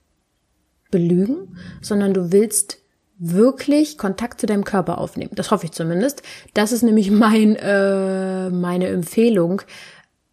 belügen, 0.91 1.57
sondern 1.81 2.13
du 2.13 2.31
willst 2.31 2.77
wirklich 3.17 3.97
Kontakt 3.97 4.39
zu 4.39 4.47
deinem 4.47 4.63
Körper 4.63 4.97
aufnehmen. 4.97 5.31
Das 5.35 5.51
hoffe 5.51 5.65
ich 5.65 5.73
zumindest. 5.73 6.23
Das 6.53 6.71
ist 6.71 6.83
nämlich 6.83 7.11
mein, 7.11 7.57
äh, 7.57 8.49
meine 8.49 8.87
Empfehlung, 8.87 9.61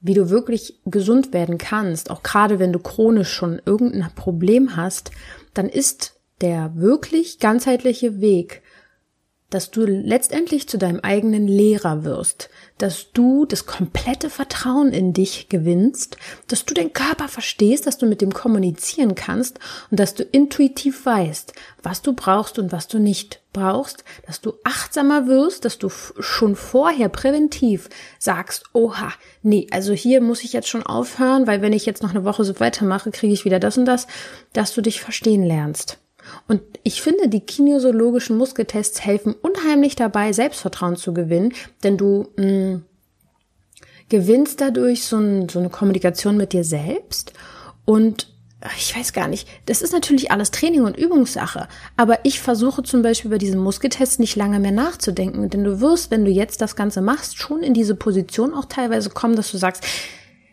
wie 0.01 0.14
du 0.14 0.31
wirklich 0.31 0.81
gesund 0.85 1.33
werden 1.33 1.59
kannst. 1.59 2.11
Auch 2.11 2.22
gerade 2.22 2.61
wenn 2.61 2.72
du 2.72 2.79
chronisch 2.79 3.33
schon 3.33 3.61
irgendein 3.66 4.14
Problem 4.14 4.77
hast, 4.77 5.11
dann 5.57 5.69
ist 5.69 6.21
der 6.40 6.77
wirklich 6.77 7.38
ganzheitliche 7.38 8.21
Weg 8.21 8.62
dass 9.50 9.70
du 9.70 9.85
letztendlich 9.85 10.68
zu 10.68 10.76
deinem 10.76 11.00
eigenen 11.00 11.46
Lehrer 11.46 12.04
wirst, 12.04 12.50
dass 12.78 13.12
du 13.12 13.46
das 13.46 13.64
komplette 13.64 14.28
Vertrauen 14.28 14.92
in 14.92 15.12
dich 15.12 15.48
gewinnst, 15.48 16.16
dass 16.48 16.64
du 16.64 16.74
den 16.74 16.92
Körper 16.92 17.28
verstehst, 17.28 17.87
dass 17.87 17.96
du 17.96 18.06
mit 18.06 18.20
dem 18.20 18.35
kommunizieren 18.35 19.14
kannst 19.14 19.61
und 19.90 20.00
dass 20.00 20.14
du 20.14 20.24
intuitiv 20.24 21.06
weißt, 21.06 21.52
was 21.82 22.02
du 22.02 22.12
brauchst 22.12 22.59
und 22.59 22.72
was 22.72 22.88
du 22.88 22.98
nicht 22.98 23.40
brauchst, 23.52 24.04
dass 24.26 24.40
du 24.40 24.52
achtsamer 24.64 25.28
wirst, 25.28 25.64
dass 25.64 25.78
du 25.78 25.88
schon 25.88 26.56
vorher 26.56 27.09
präventiv 27.09 27.88
sagst, 28.18 28.64
oha, 28.72 29.12
nee, 29.42 29.68
also 29.70 29.92
hier 29.92 30.20
muss 30.20 30.42
ich 30.42 30.52
jetzt 30.52 30.68
schon 30.68 30.85
aufhören, 30.85 31.46
weil 31.46 31.62
wenn 31.62 31.72
ich 31.72 31.87
jetzt 31.87 32.02
noch 32.02 32.11
eine 32.11 32.24
Woche 32.24 32.44
so 32.44 32.59
weitermache, 32.59 33.12
kriege 33.12 33.32
ich 33.32 33.44
wieder 33.44 33.61
das 33.61 33.78
und 33.78 33.85
das, 33.85 34.09
dass 34.52 34.74
du 34.74 34.82
dich 34.82 35.00
verstehen 35.00 35.44
lernst. 35.44 35.98
Und 36.48 36.62
ich 36.82 37.02
finde, 37.02 37.28
die 37.28 37.40
kinesiologischen 37.40 38.36
Muskeltests 38.36 39.00
helfen 39.00 39.34
unheimlich 39.34 39.96
dabei, 39.96 40.32
Selbstvertrauen 40.32 40.96
zu 40.96 41.14
gewinnen, 41.14 41.52
denn 41.82 41.96
du 41.96 42.28
mh, 42.36 42.44
mm, 42.46 42.84
gewinnst 44.08 44.60
dadurch 44.60 45.04
so, 45.04 45.18
ein, 45.18 45.48
so 45.48 45.58
eine 45.58 45.70
Kommunikation 45.70 46.36
mit 46.36 46.52
dir 46.52 46.64
selbst. 46.64 47.32
Und 47.84 48.28
ich 48.78 48.96
weiß 48.96 49.12
gar 49.12 49.28
nicht, 49.28 49.46
das 49.66 49.82
ist 49.82 49.92
natürlich 49.92 50.30
alles 50.30 50.50
Training 50.50 50.84
und 50.84 50.96
Übungssache, 50.96 51.68
aber 51.96 52.20
ich 52.24 52.40
versuche 52.40 52.82
zum 52.82 53.02
Beispiel 53.02 53.30
bei 53.30 53.38
diesem 53.38 53.60
Muskeltest 53.60 54.18
nicht 54.18 54.34
lange 54.34 54.58
mehr 54.58 54.72
nachzudenken, 54.72 55.50
denn 55.50 55.62
du 55.62 55.80
wirst, 55.80 56.10
wenn 56.10 56.24
du 56.24 56.30
jetzt 56.30 56.62
das 56.62 56.74
Ganze 56.74 57.02
machst, 57.02 57.38
schon 57.38 57.62
in 57.62 57.74
diese 57.74 57.94
Position 57.94 58.54
auch 58.54 58.64
teilweise 58.64 59.10
kommen, 59.10 59.36
dass 59.36 59.50
du 59.52 59.58
sagst, 59.58 59.84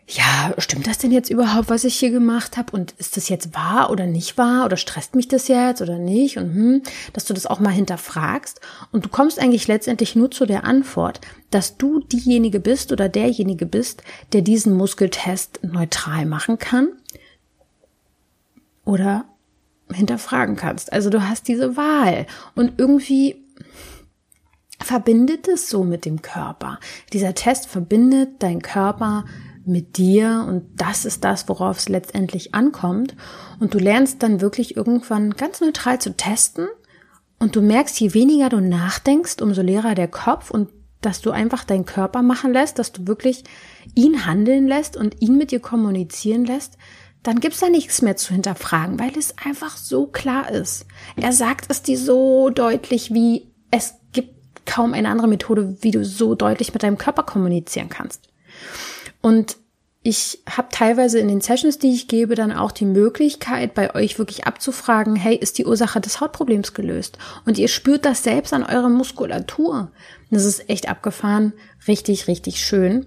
ja, 0.06 0.52
stimmt 0.58 0.86
das 0.86 0.98
denn 0.98 1.12
jetzt 1.12 1.30
überhaupt, 1.30 1.70
was 1.70 1.84
ich 1.84 1.96
hier 1.98 2.10
gemacht 2.10 2.58
habe? 2.58 2.72
Und 2.72 2.92
ist 2.98 3.16
das 3.16 3.30
jetzt 3.30 3.54
wahr 3.54 3.90
oder 3.90 4.06
nicht 4.06 4.36
wahr? 4.36 4.66
Oder 4.66 4.76
stresst 4.76 5.14
mich 5.14 5.28
das 5.28 5.48
jetzt 5.48 5.80
oder 5.80 5.98
nicht? 5.98 6.36
Und 6.36 6.54
hm, 6.54 6.82
dass 7.14 7.24
du 7.24 7.32
das 7.32 7.46
auch 7.46 7.58
mal 7.58 7.70
hinterfragst. 7.70 8.60
Und 8.92 9.06
du 9.06 9.08
kommst 9.08 9.38
eigentlich 9.38 9.66
letztendlich 9.66 10.14
nur 10.14 10.30
zu 10.30 10.44
der 10.44 10.64
Antwort, 10.64 11.22
dass 11.50 11.78
du 11.78 12.00
diejenige 12.00 12.60
bist 12.60 12.92
oder 12.92 13.08
derjenige 13.08 13.64
bist, 13.64 14.02
der 14.34 14.42
diesen 14.42 14.74
Muskeltest 14.76 15.60
neutral 15.62 16.26
machen 16.26 16.58
kann 16.58 16.88
oder 18.84 19.24
hinterfragen 19.90 20.56
kannst. 20.56 20.92
Also 20.92 21.08
du 21.08 21.26
hast 21.26 21.48
diese 21.48 21.78
Wahl. 21.78 22.26
Und 22.54 22.74
irgendwie 22.76 23.42
verbindet 24.80 25.48
es 25.48 25.70
so 25.70 25.82
mit 25.82 26.04
dem 26.04 26.20
Körper. 26.20 26.78
Dieser 27.14 27.34
Test 27.34 27.68
verbindet 27.68 28.42
dein 28.42 28.60
Körper 28.60 29.24
mit 29.66 29.96
dir 29.96 30.44
und 30.48 30.64
das 30.76 31.04
ist 31.04 31.24
das, 31.24 31.48
worauf 31.48 31.78
es 31.78 31.88
letztendlich 31.88 32.54
ankommt. 32.54 33.14
Und 33.60 33.74
du 33.74 33.78
lernst 33.78 34.22
dann 34.22 34.40
wirklich 34.40 34.76
irgendwann 34.76 35.30
ganz 35.32 35.60
neutral 35.60 36.00
zu 36.00 36.16
testen 36.16 36.68
und 37.38 37.56
du 37.56 37.62
merkst, 37.62 37.98
je 38.00 38.14
weniger 38.14 38.48
du 38.48 38.60
nachdenkst, 38.60 39.40
umso 39.42 39.62
leerer 39.62 39.94
der 39.94 40.08
Kopf 40.08 40.50
und 40.50 40.68
dass 41.00 41.20
du 41.20 41.30
einfach 41.30 41.64
deinen 41.64 41.84
Körper 41.84 42.22
machen 42.22 42.52
lässt, 42.52 42.78
dass 42.78 42.92
du 42.92 43.06
wirklich 43.06 43.44
ihn 43.94 44.26
handeln 44.26 44.66
lässt 44.66 44.96
und 44.96 45.20
ihn 45.20 45.36
mit 45.36 45.50
dir 45.50 45.60
kommunizieren 45.60 46.44
lässt, 46.44 46.78
dann 47.22 47.40
gibt's 47.40 47.60
da 47.60 47.68
nichts 47.68 48.02
mehr 48.02 48.16
zu 48.16 48.32
hinterfragen, 48.32 48.98
weil 48.98 49.16
es 49.18 49.36
einfach 49.38 49.76
so 49.76 50.06
klar 50.06 50.50
ist. 50.50 50.86
Er 51.16 51.32
sagt 51.32 51.66
es 51.68 51.82
dir 51.82 51.98
so 51.98 52.50
deutlich, 52.50 53.12
wie 53.12 53.50
es 53.70 53.94
gibt 54.12 54.66
kaum 54.66 54.94
eine 54.94 55.08
andere 55.08 55.28
Methode, 55.28 55.76
wie 55.80 55.90
du 55.90 56.04
so 56.04 56.34
deutlich 56.34 56.72
mit 56.72 56.82
deinem 56.82 56.98
Körper 56.98 57.22
kommunizieren 57.22 57.88
kannst. 57.88 58.28
Und 59.24 59.56
ich 60.02 60.40
habe 60.46 60.68
teilweise 60.70 61.18
in 61.18 61.28
den 61.28 61.40
Sessions, 61.40 61.78
die 61.78 61.94
ich 61.94 62.08
gebe, 62.08 62.34
dann 62.34 62.52
auch 62.52 62.72
die 62.72 62.84
Möglichkeit, 62.84 63.72
bei 63.72 63.94
euch 63.94 64.18
wirklich 64.18 64.46
abzufragen, 64.46 65.16
hey, 65.16 65.34
ist 65.34 65.56
die 65.56 65.64
Ursache 65.64 65.98
des 65.98 66.20
Hautproblems 66.20 66.74
gelöst? 66.74 67.16
Und 67.46 67.56
ihr 67.56 67.68
spürt 67.68 68.04
das 68.04 68.22
selbst 68.22 68.52
an 68.52 68.64
eurer 68.64 68.90
Muskulatur. 68.90 69.90
Das 70.30 70.44
ist 70.44 70.68
echt 70.68 70.90
abgefahren, 70.90 71.54
richtig, 71.88 72.28
richtig 72.28 72.62
schön. 72.62 73.06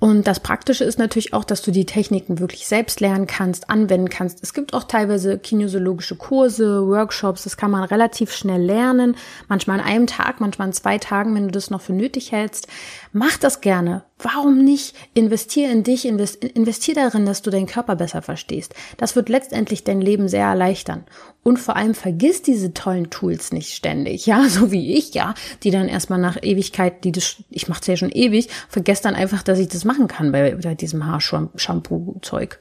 Und 0.00 0.26
das 0.26 0.40
Praktische 0.40 0.84
ist 0.84 0.98
natürlich 0.98 1.34
auch, 1.34 1.44
dass 1.44 1.60
du 1.60 1.70
die 1.70 1.84
Techniken 1.84 2.38
wirklich 2.38 2.66
selbst 2.66 3.00
lernen 3.00 3.26
kannst, 3.26 3.68
anwenden 3.68 4.08
kannst. 4.08 4.42
Es 4.42 4.54
gibt 4.54 4.72
auch 4.72 4.84
teilweise 4.84 5.38
kinesiologische 5.38 6.16
Kurse, 6.16 6.86
Workshops, 6.86 7.44
das 7.44 7.58
kann 7.58 7.70
man 7.70 7.84
relativ 7.84 8.32
schnell 8.32 8.62
lernen. 8.62 9.14
Manchmal 9.48 9.78
an 9.78 9.84
einem 9.84 10.06
Tag, 10.06 10.40
manchmal 10.40 10.68
an 10.68 10.72
zwei 10.72 10.96
Tagen, 10.96 11.34
wenn 11.34 11.44
du 11.44 11.50
das 11.50 11.68
noch 11.68 11.82
für 11.82 11.92
nötig 11.92 12.32
hältst. 12.32 12.66
Mach 13.12 13.36
das 13.36 13.60
gerne. 13.60 14.04
Warum 14.18 14.62
nicht? 14.64 14.94
Investier 15.14 15.70
in 15.72 15.82
dich, 15.82 16.06
investier 16.06 16.94
darin, 16.94 17.26
dass 17.26 17.42
du 17.42 17.50
deinen 17.50 17.66
Körper 17.66 17.96
besser 17.96 18.22
verstehst. 18.22 18.74
Das 18.98 19.16
wird 19.16 19.28
letztendlich 19.28 19.82
dein 19.82 20.00
Leben 20.00 20.28
sehr 20.28 20.44
erleichtern. 20.44 21.04
Und 21.42 21.58
vor 21.58 21.76
allem 21.76 21.94
vergiss 21.94 22.42
diese 22.42 22.72
tollen 22.72 23.10
Tools 23.10 23.52
nicht 23.52 23.74
ständig, 23.74 24.26
ja, 24.26 24.44
so 24.48 24.70
wie 24.70 24.94
ich, 24.96 25.14
ja, 25.14 25.34
die 25.62 25.70
dann 25.70 25.88
erstmal 25.88 26.20
nach 26.20 26.38
Ewigkeit, 26.40 27.02
die 27.04 27.12
das, 27.12 27.36
ich 27.50 27.68
mache 27.68 27.80
es 27.80 27.86
ja 27.88 27.96
schon 27.96 28.12
ewig, 28.12 28.48
vergesse 28.68 29.02
dann 29.02 29.14
einfach, 29.14 29.42
dass 29.42 29.58
ich 29.58 29.68
das 29.68 29.84
machen 29.84 30.06
kann 30.06 30.30
bei, 30.30 30.54
bei 30.54 30.74
diesem 30.74 31.06
Haarshampoo-Zeug. 31.06 32.60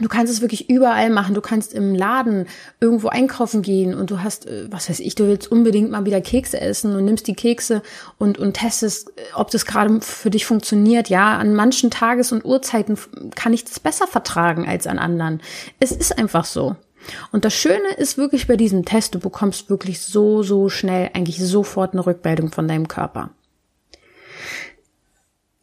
Du 0.00 0.08
kannst 0.08 0.32
es 0.32 0.40
wirklich 0.40 0.70
überall 0.70 1.10
machen. 1.10 1.34
Du 1.34 1.40
kannst 1.40 1.74
im 1.74 1.94
Laden 1.94 2.46
irgendwo 2.80 3.08
einkaufen 3.08 3.62
gehen 3.62 3.94
und 3.94 4.10
du 4.10 4.22
hast, 4.22 4.46
äh, 4.46 4.66
was 4.70 4.88
weiß 4.88 5.00
ich, 5.00 5.14
du 5.14 5.26
willst 5.26 5.50
unbedingt 5.50 5.90
mal 5.90 6.04
wieder 6.04 6.20
Kekse 6.20 6.60
essen 6.60 6.94
und 6.94 7.04
nimmst 7.04 7.26
die 7.26 7.34
Kekse 7.34 7.82
und, 8.18 8.38
und 8.38 8.54
testest, 8.54 9.10
äh, 9.10 9.22
ob 9.34 9.50
das 9.50 9.66
gerade 9.66 10.00
für 10.00 10.30
dich 10.30 10.46
funktioniert. 10.46 11.08
Ja, 11.08 11.36
an 11.38 11.54
manchen 11.54 11.90
Tages- 11.90 12.32
und 12.32 12.44
Uhrzeiten 12.44 12.98
kann 13.34 13.52
ich 13.52 13.64
das 13.64 13.80
besser 13.80 14.06
vertragen 14.06 14.68
als 14.68 14.86
an 14.86 14.98
anderen. 14.98 15.40
Es 15.80 15.92
ist 15.92 16.16
einfach 16.16 16.44
so. 16.44 16.76
Und 17.32 17.44
das 17.44 17.54
Schöne 17.54 17.94
ist 17.96 18.18
wirklich 18.18 18.46
bei 18.46 18.56
diesem 18.56 18.84
Test, 18.84 19.14
du 19.14 19.18
bekommst 19.18 19.70
wirklich 19.70 20.00
so, 20.00 20.42
so 20.42 20.68
schnell 20.68 21.10
eigentlich 21.14 21.38
sofort 21.42 21.92
eine 21.92 22.04
Rückmeldung 22.04 22.52
von 22.52 22.68
deinem 22.68 22.88
Körper. 22.88 23.30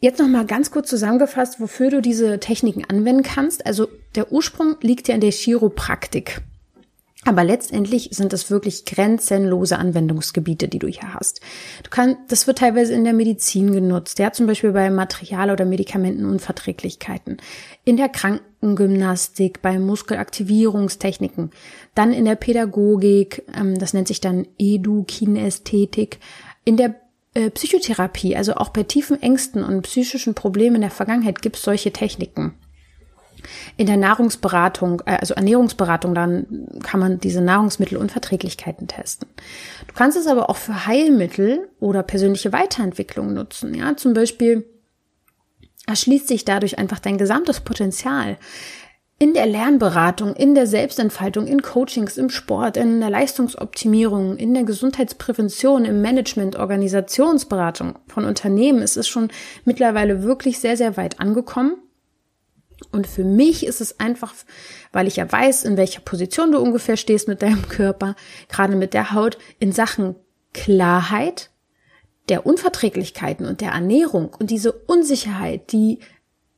Jetzt 0.06 0.20
noch 0.20 0.28
mal 0.28 0.46
ganz 0.46 0.70
kurz 0.70 0.88
zusammengefasst, 0.88 1.60
wofür 1.60 1.90
du 1.90 2.00
diese 2.00 2.40
Techniken 2.40 2.86
anwenden 2.86 3.24
kannst. 3.24 3.66
Also 3.66 3.88
der 4.14 4.32
Ursprung 4.32 4.76
liegt 4.82 5.08
ja 5.08 5.16
in 5.16 5.22
der 5.22 5.32
Chiropraktik. 5.32 6.44
Aber 7.24 7.44
letztendlich 7.44 8.10
sind 8.12 8.32
es 8.32 8.52
wirklich 8.52 8.86
grenzenlose 8.86 9.80
Anwendungsgebiete, 9.80 10.68
die 10.68 10.78
du 10.78 10.86
hier 10.86 11.16
hast. 11.16 11.42
Du 11.82 11.90
kannst, 11.90 12.20
das 12.28 12.46
wird 12.46 12.60
teilweise 12.60 12.94
in 12.94 13.04
der 13.04 13.14
Medizin 13.14 13.74
genutzt, 13.74 14.20
ja, 14.20 14.32
zum 14.32 14.46
Beispiel 14.46 14.74
bei 14.74 14.92
Material- 14.92 15.50
oder 15.50 15.66
Medikamentenunverträglichkeiten, 15.66 17.38
in 17.84 17.98
der 17.98 18.10
Krankengymnastik, 18.10 19.64
bei 19.64 19.80
Muskelaktivierungstechniken, 19.80 21.50
dann 21.96 22.14
in 22.14 22.26
der 22.26 22.36
Pädagogik, 22.36 23.42
ähm, 23.60 23.80
das 23.80 23.96
nennt 23.96 24.08
sich 24.08 24.22
dann 24.22 24.46
Edukinästhetik, 24.60 26.20
in 26.64 26.78
der 26.78 26.94
äh, 27.36 27.50
Psychotherapie, 27.52 28.36
also 28.36 28.56
auch 28.56 28.70
bei 28.70 28.84
tiefen 28.84 29.22
Ängsten 29.22 29.64
und 29.64 29.84
psychischen 29.84 30.34
Problemen 30.34 30.78
in 30.78 30.82
der 30.82 30.90
Vergangenheit 30.90 31.42
gibt 31.42 31.58
es 31.58 31.62
solche 31.62 31.92
Techniken. 31.92 32.56
In 33.78 33.86
der 33.86 33.98
Nahrungsberatung, 33.98 35.02
äh, 35.06 35.18
also 35.18 35.34
Ernährungsberatung, 35.34 36.16
dann 36.16 36.68
kann 36.82 37.00
man 37.00 37.20
diese 37.20 37.42
Nahrungsmittelunverträglichkeiten 37.42 38.88
testen. 38.88 39.28
Du 39.88 39.94
kannst 39.94 40.18
es 40.18 40.28
aber 40.28 40.50
auch 40.50 40.56
für 40.56 40.88
Heilmittel 40.88 41.68
oder 41.80 42.04
persönliche 42.04 42.54
Weiterentwicklung 42.54 43.34
nutzen. 43.34 43.74
Ja, 43.74 43.96
zum 43.98 44.14
Beispiel 44.14 44.66
erschließt 45.88 46.28
sich 46.28 46.46
dadurch 46.46 46.80
einfach 46.80 47.00
dein 47.00 47.18
gesamtes 47.18 47.60
Potenzial 47.60 48.38
in 49.18 49.34
der 49.34 49.46
Lernberatung, 49.46 50.36
in 50.36 50.56
der 50.56 50.68
Selbstentfaltung, 50.68 51.48
in 51.48 51.62
Coachings, 51.62 52.18
im 52.18 52.30
Sport, 52.30 52.76
in 52.76 53.00
der 53.00 53.10
Leistungsoptimierung, 53.10 54.36
in 54.36 54.54
der 54.54 54.64
Gesundheitsprävention, 54.64 55.86
im 55.86 56.02
Management, 56.02 56.58
Organisationsberatung 56.58 57.98
von 58.08 58.26
Unternehmen 58.26 58.82
ist 58.82 58.98
es 58.98 59.08
schon 59.08 59.30
mittlerweile 59.64 60.24
wirklich 60.24 60.60
sehr, 60.60 60.76
sehr 60.76 60.98
weit 60.98 61.22
angekommen. 61.22 61.78
Und 62.92 63.08
für 63.08 63.24
mich 63.24 63.66
ist 63.66 63.80
es 63.80 64.02
einfach, 64.02 64.34
weil 64.92 65.08
ich 65.08 65.16
ja 65.16 65.32
weiß, 65.32 65.64
in 65.64 65.78
welcher 65.78 66.02
Position 66.02 66.52
du 66.52 66.60
ungefähr 66.60 66.98
stehst 66.98 67.30
mit 67.30 67.42
deinem 67.42 67.70
Körper, 67.70 68.16
gerade 68.50 68.76
mit 68.76 68.94
der 68.94 69.14
Haut, 69.14 69.38
in 69.60 69.72
Sachen 69.72 70.16
Klarheit, 70.54 71.52
der 72.28 72.46
Unverträglichkeiten 72.46 73.46
und 73.46 73.62
der 73.62 73.72
Ernährung 73.72 74.36
und 74.38 74.50
diese 74.50 74.74
Unsicherheit, 74.74 75.72
die 75.72 76.00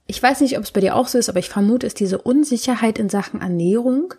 ich 0.08 0.22
weiß 0.22 0.42
nicht, 0.42 0.58
ob 0.58 0.64
es 0.64 0.72
bei 0.72 0.82
dir 0.82 0.96
auch 0.96 1.08
so 1.08 1.18
ist, 1.18 1.30
aber 1.30 1.40
ich 1.40 1.50
vermute, 1.50 1.86
ist 1.86 2.00
diese 2.00 2.18
Unsicherheit 2.18 2.98
in 2.98 3.10
Sachen 3.10 3.42
Ernährung, 3.42 4.14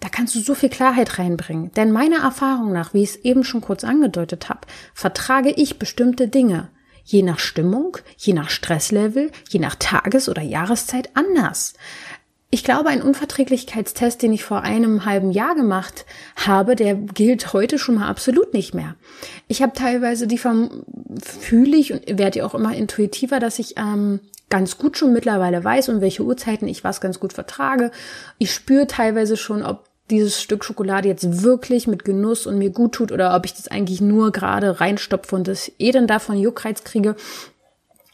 da 0.00 0.08
kannst 0.08 0.34
du 0.34 0.40
so 0.40 0.54
viel 0.54 0.70
Klarheit 0.70 1.18
reinbringen. 1.18 1.72
Denn 1.72 1.92
meiner 1.92 2.22
Erfahrung 2.22 2.72
nach, 2.72 2.94
wie 2.94 3.02
ich 3.02 3.10
es 3.10 3.16
eben 3.16 3.44
schon 3.44 3.60
kurz 3.60 3.84
angedeutet 3.84 4.48
habe, 4.48 4.60
vertrage 4.94 5.50
ich 5.50 5.78
bestimmte 5.78 6.28
Dinge 6.28 6.70
je 7.10 7.22
nach 7.22 7.38
Stimmung, 7.38 7.96
je 8.16 8.32
nach 8.32 8.50
Stresslevel, 8.50 9.30
je 9.48 9.60
nach 9.60 9.74
Tages- 9.74 10.28
oder 10.28 10.42
Jahreszeit 10.42 11.10
anders. 11.14 11.74
Ich 12.52 12.64
glaube, 12.64 12.88
ein 12.88 13.00
Unverträglichkeitstest, 13.00 14.22
den 14.22 14.32
ich 14.32 14.42
vor 14.42 14.62
einem 14.62 15.04
halben 15.04 15.30
Jahr 15.30 15.54
gemacht 15.54 16.04
habe, 16.34 16.74
der 16.74 16.96
gilt 16.96 17.52
heute 17.52 17.78
schon 17.78 17.94
mal 17.94 18.08
absolut 18.08 18.54
nicht 18.54 18.74
mehr. 18.74 18.96
Ich 19.46 19.62
habe 19.62 19.72
teilweise 19.72 20.26
die 20.26 20.38
fühle 20.38 21.76
ich 21.76 21.92
und 21.92 22.18
werde 22.18 22.40
ja 22.40 22.46
auch 22.46 22.54
immer 22.54 22.74
intuitiver, 22.74 23.38
dass 23.38 23.60
ich 23.60 23.76
ähm, 23.78 24.18
ganz 24.48 24.78
gut 24.78 24.98
schon 24.98 25.12
mittlerweile 25.12 25.62
weiß 25.62 25.90
und 25.90 26.00
welche 26.00 26.24
Uhrzeiten 26.24 26.66
ich 26.66 26.82
was 26.82 27.00
ganz 27.00 27.20
gut 27.20 27.32
vertrage. 27.32 27.92
Ich 28.38 28.52
spüre 28.52 28.88
teilweise 28.88 29.36
schon, 29.36 29.62
ob 29.62 29.88
dieses 30.10 30.42
Stück 30.42 30.64
Schokolade 30.64 31.06
jetzt 31.06 31.44
wirklich 31.44 31.86
mit 31.86 32.04
Genuss 32.04 32.46
und 32.46 32.58
mir 32.58 32.70
gut 32.70 32.92
tut 32.92 33.12
oder 33.12 33.34
ob 33.36 33.46
ich 33.46 33.54
das 33.54 33.68
eigentlich 33.68 34.00
nur 34.00 34.32
gerade 34.32 34.80
reinstopfe 34.80 35.36
und 35.36 35.46
das 35.46 35.70
eh 35.78 35.92
dann 35.92 36.08
davon 36.08 36.36
Juckreiz 36.36 36.82
kriege. 36.82 37.14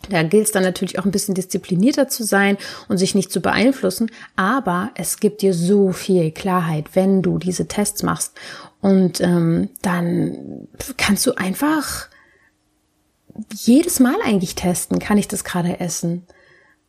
Da 0.08 0.22
gilt 0.22 0.46
es 0.46 0.52
dann 0.52 0.62
natürlich 0.62 0.98
auch 0.98 1.04
ein 1.04 1.10
bisschen 1.10 1.34
disziplinierter 1.34 2.08
zu 2.08 2.24
sein 2.24 2.58
und 2.88 2.98
sich 2.98 3.14
nicht 3.14 3.32
zu 3.32 3.40
beeinflussen. 3.40 4.10
Aber 4.36 4.90
es 4.94 5.18
gibt 5.18 5.42
dir 5.42 5.54
so 5.54 5.92
viel 5.92 6.30
Klarheit, 6.30 6.90
wenn 6.94 7.22
du 7.22 7.38
diese 7.38 7.66
Tests 7.66 8.02
machst. 8.02 8.34
Und 8.80 9.20
ähm, 9.20 9.70
dann 9.82 10.68
kannst 10.96 11.26
du 11.26 11.32
einfach 11.32 12.08
jedes 13.52 14.00
Mal 14.00 14.16
eigentlich 14.24 14.54
testen, 14.54 14.98
kann 14.98 15.18
ich 15.18 15.28
das 15.28 15.44
gerade 15.44 15.80
essen. 15.80 16.26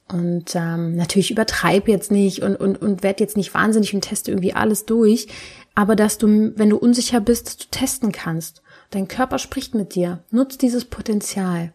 Und 0.10 0.56
ähm, 0.56 0.96
natürlich 0.96 1.32
übertreib 1.32 1.88
jetzt 1.88 2.12
nicht 2.12 2.42
und, 2.42 2.56
und, 2.56 2.82
und 2.82 3.04
werd 3.04 3.20
jetzt 3.20 3.36
nicht 3.36 3.54
wahnsinnig 3.54 3.94
und 3.94 4.02
teste 4.02 4.32
irgendwie 4.32 4.54
alles 4.54 4.86
durch. 4.86 5.28
Aber 5.76 5.96
dass 5.96 6.18
du, 6.18 6.54
wenn 6.56 6.70
du 6.70 6.78
unsicher 6.78 7.20
bist, 7.20 7.48
dass 7.48 7.58
du 7.58 7.66
testen 7.70 8.12
kannst. 8.12 8.62
Dein 8.92 9.10
Körper 9.10 9.38
spricht 9.38 9.76
mit 9.76 9.96
dir. 9.96 10.24
Nutz 10.32 10.58
dieses 10.58 10.86
Potenzial. 10.86 11.74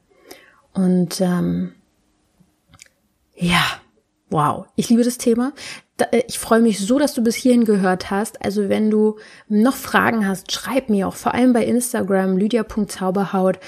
Und 0.73 1.21
ähm, 1.21 1.73
ja, 3.35 3.63
wow, 4.31 4.67
ich 4.77 4.89
liebe 4.89 5.05
das 5.05 5.19
Thema. 5.19 5.53
Äh, 5.99 6.23
ich 6.29 6.39
freue 6.39 6.61
mich 6.61 6.79
so, 6.79 6.99
dass 6.99 7.15
du 7.15 7.23
bis 7.23 7.37
hierhin 7.37 7.65
gehört 7.65 8.11
hast. 8.11 8.45
Also 8.45 8.69
wenn 8.69 8.91
du 8.91 9.19
noch 9.49 9.77
Fragen 9.77 10.27
hast, 10.27 10.53
schreib 10.53 10.89
mir 10.89 11.09
auch, 11.09 11.17
vor 11.17 11.35
allem 11.35 11.53
bei 11.53 11.65
Instagram, 11.65 12.37
lydia.zauberhaut 12.37 13.59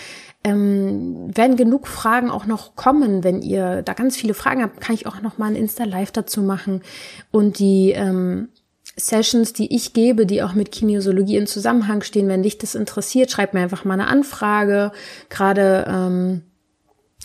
ähm, 0.44 1.30
werden 1.34 1.56
genug 1.56 1.88
Fragen 1.88 2.30
auch 2.30 2.46
noch 2.46 2.76
kommen. 2.76 3.24
Wenn 3.24 3.40
ihr 3.40 3.82
da 3.82 3.94
ganz 3.94 4.16
viele 4.16 4.34
Fragen 4.34 4.62
habt, 4.62 4.80
kann 4.80 4.94
ich 4.94 5.06
auch 5.06 5.22
noch 5.22 5.38
mal 5.38 5.46
ein 5.46 5.56
Insta-Live 5.56 6.12
dazu 6.12 6.42
machen. 6.42 6.82
Und 7.30 7.58
die 7.58 7.92
ähm, 7.92 8.48
Sessions, 8.96 9.54
die 9.54 9.74
ich 9.74 9.94
gebe, 9.94 10.26
die 10.26 10.42
auch 10.42 10.52
mit 10.52 10.70
Kinesiologie 10.70 11.36
in 11.36 11.46
Zusammenhang 11.46 12.02
stehen, 12.02 12.28
wenn 12.28 12.42
dich 12.42 12.58
das 12.58 12.74
interessiert, 12.74 13.30
schreib 13.30 13.54
mir 13.54 13.60
einfach 13.60 13.84
mal 13.84 13.94
eine 13.94 14.06
Anfrage. 14.06 14.92
Gerade 15.30 15.86
ähm, 15.88 16.42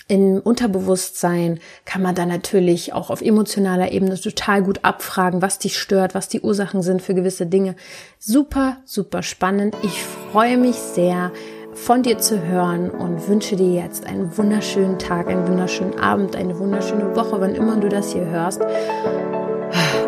im 0.09 0.39
Unterbewusstsein 0.39 1.59
kann 1.85 2.01
man 2.01 2.15
da 2.15 2.25
natürlich 2.25 2.93
auch 2.93 3.11
auf 3.11 3.21
emotionaler 3.21 3.91
Ebene 3.91 4.19
total 4.19 4.63
gut 4.63 4.79
abfragen, 4.83 5.41
was 5.41 5.59
dich 5.59 5.77
stört, 5.77 6.15
was 6.15 6.27
die 6.27 6.41
Ursachen 6.41 6.81
sind 6.81 7.01
für 7.01 7.13
gewisse 7.13 7.45
Dinge. 7.45 7.75
Super, 8.17 8.77
super 8.85 9.21
spannend. 9.21 9.75
Ich 9.83 10.03
freue 10.03 10.57
mich 10.57 10.75
sehr 10.75 11.31
von 11.75 12.01
dir 12.01 12.17
zu 12.17 12.41
hören 12.41 12.89
und 12.89 13.27
wünsche 13.27 13.55
dir 13.55 13.71
jetzt 13.71 14.07
einen 14.07 14.35
wunderschönen 14.35 14.97
Tag, 14.97 15.27
einen 15.27 15.47
wunderschönen 15.47 15.99
Abend, 15.99 16.35
eine 16.35 16.57
wunderschöne 16.57 17.15
Woche, 17.15 17.39
wann 17.39 17.53
immer 17.53 17.77
du 17.77 17.87
das 17.87 18.11
hier 18.11 18.25
hörst. 18.25 18.61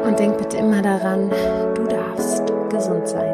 Und 0.03 0.17
denk 0.17 0.39
bitte 0.39 0.57
immer 0.57 0.81
daran, 0.81 1.29
du 1.75 1.83
darfst 1.83 2.41
gesund 2.71 3.07
sein. 3.07 3.30